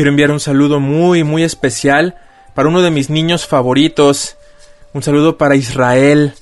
Quiero 0.00 0.12
enviar 0.12 0.30
un 0.30 0.40
saludo 0.40 0.80
muy, 0.80 1.24
muy 1.24 1.42
especial 1.42 2.16
para 2.54 2.70
uno 2.70 2.80
de 2.80 2.90
mis 2.90 3.10
niños 3.10 3.46
favoritos. 3.46 4.38
Un 4.94 5.02
saludo 5.02 5.36
para 5.36 5.56
Israel. 5.56 6.32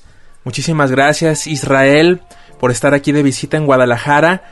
Muchísimas 0.45 0.91
gracias, 0.91 1.45
Israel, 1.45 2.21
por 2.57 2.71
estar 2.71 2.93
aquí 2.93 3.11
de 3.11 3.21
visita 3.21 3.57
en 3.57 3.65
Guadalajara. 3.65 4.43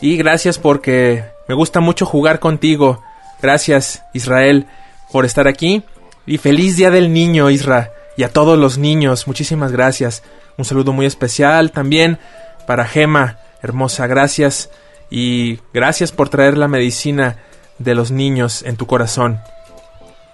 Y 0.00 0.16
gracias 0.16 0.60
porque 0.60 1.24
me 1.48 1.56
gusta 1.56 1.80
mucho 1.80 2.06
jugar 2.06 2.38
contigo. 2.38 3.02
Gracias, 3.42 4.04
Israel, 4.14 4.68
por 5.10 5.24
estar 5.24 5.48
aquí. 5.48 5.82
Y 6.24 6.38
feliz 6.38 6.76
Día 6.76 6.92
del 6.92 7.12
Niño, 7.12 7.50
Isra. 7.50 7.90
Y 8.16 8.22
a 8.22 8.32
todos 8.32 8.56
los 8.56 8.78
niños, 8.78 9.26
muchísimas 9.26 9.72
gracias. 9.72 10.22
Un 10.56 10.64
saludo 10.64 10.92
muy 10.92 11.06
especial 11.06 11.72
también 11.72 12.20
para 12.64 12.86
Gema, 12.86 13.40
hermosa, 13.60 14.06
gracias. 14.06 14.70
Y 15.10 15.58
gracias 15.74 16.12
por 16.12 16.28
traer 16.28 16.56
la 16.56 16.68
medicina 16.68 17.38
de 17.78 17.94
los 17.94 18.10
niños 18.10 18.62
en 18.62 18.76
tu 18.76 18.86
corazón. 18.86 19.40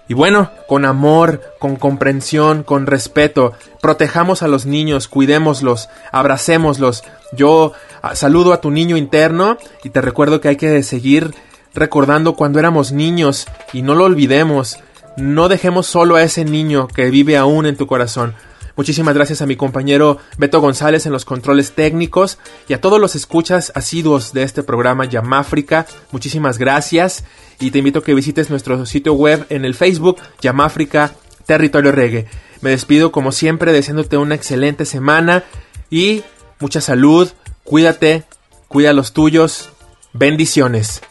Y 0.08 0.14
bueno, 0.14 0.50
con 0.66 0.84
amor, 0.84 1.40
con 1.58 1.76
comprensión, 1.76 2.64
con 2.64 2.86
respeto, 2.86 3.52
protejamos 3.80 4.42
a 4.42 4.48
los 4.48 4.66
niños, 4.66 5.08
cuidémoslos, 5.08 5.88
abracémoslos. 6.10 7.04
Yo 7.32 7.72
ah, 8.02 8.14
saludo 8.14 8.52
a 8.52 8.60
tu 8.60 8.70
niño 8.70 8.96
interno 8.96 9.56
y 9.84 9.90
te 9.90 10.00
recuerdo 10.00 10.40
que 10.40 10.48
hay 10.48 10.56
que 10.56 10.82
seguir 10.82 11.34
recordando 11.72 12.34
cuando 12.34 12.58
éramos 12.58 12.92
niños 12.92 13.46
y 13.72 13.82
no 13.82 13.94
lo 13.94 14.04
olvidemos. 14.04 14.78
No 15.16 15.48
dejemos 15.48 15.86
solo 15.86 16.16
a 16.16 16.22
ese 16.22 16.44
niño 16.44 16.88
que 16.88 17.10
vive 17.10 17.36
aún 17.36 17.66
en 17.66 17.76
tu 17.76 17.86
corazón. 17.86 18.34
Muchísimas 18.82 19.14
gracias 19.14 19.40
a 19.40 19.46
mi 19.46 19.54
compañero 19.54 20.18
Beto 20.38 20.60
González 20.60 21.06
en 21.06 21.12
los 21.12 21.24
controles 21.24 21.70
técnicos 21.70 22.38
y 22.66 22.72
a 22.72 22.80
todos 22.80 23.00
los 23.00 23.14
escuchas 23.14 23.70
asiduos 23.76 24.32
de 24.32 24.42
este 24.42 24.64
programa 24.64 25.04
Yamáfrica. 25.04 25.86
Muchísimas 26.10 26.58
gracias 26.58 27.22
y 27.60 27.70
te 27.70 27.78
invito 27.78 28.00
a 28.00 28.02
que 28.02 28.12
visites 28.12 28.50
nuestro 28.50 28.84
sitio 28.84 29.12
web 29.12 29.46
en 29.50 29.64
el 29.64 29.76
Facebook 29.76 30.16
Yamáfrica 30.40 31.14
Territorio 31.46 31.92
Reggae. 31.92 32.26
Me 32.60 32.70
despido 32.70 33.12
como 33.12 33.30
siempre 33.30 33.72
deseándote 33.72 34.16
una 34.16 34.34
excelente 34.34 34.84
semana 34.84 35.44
y 35.88 36.24
mucha 36.58 36.80
salud. 36.80 37.30
Cuídate, 37.62 38.24
cuida 38.66 38.90
a 38.90 38.94
los 38.94 39.12
tuyos. 39.12 39.70
Bendiciones. 40.12 41.02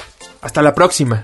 Hasta 0.41 0.61
la 0.61 0.76
próxima. 0.76 1.24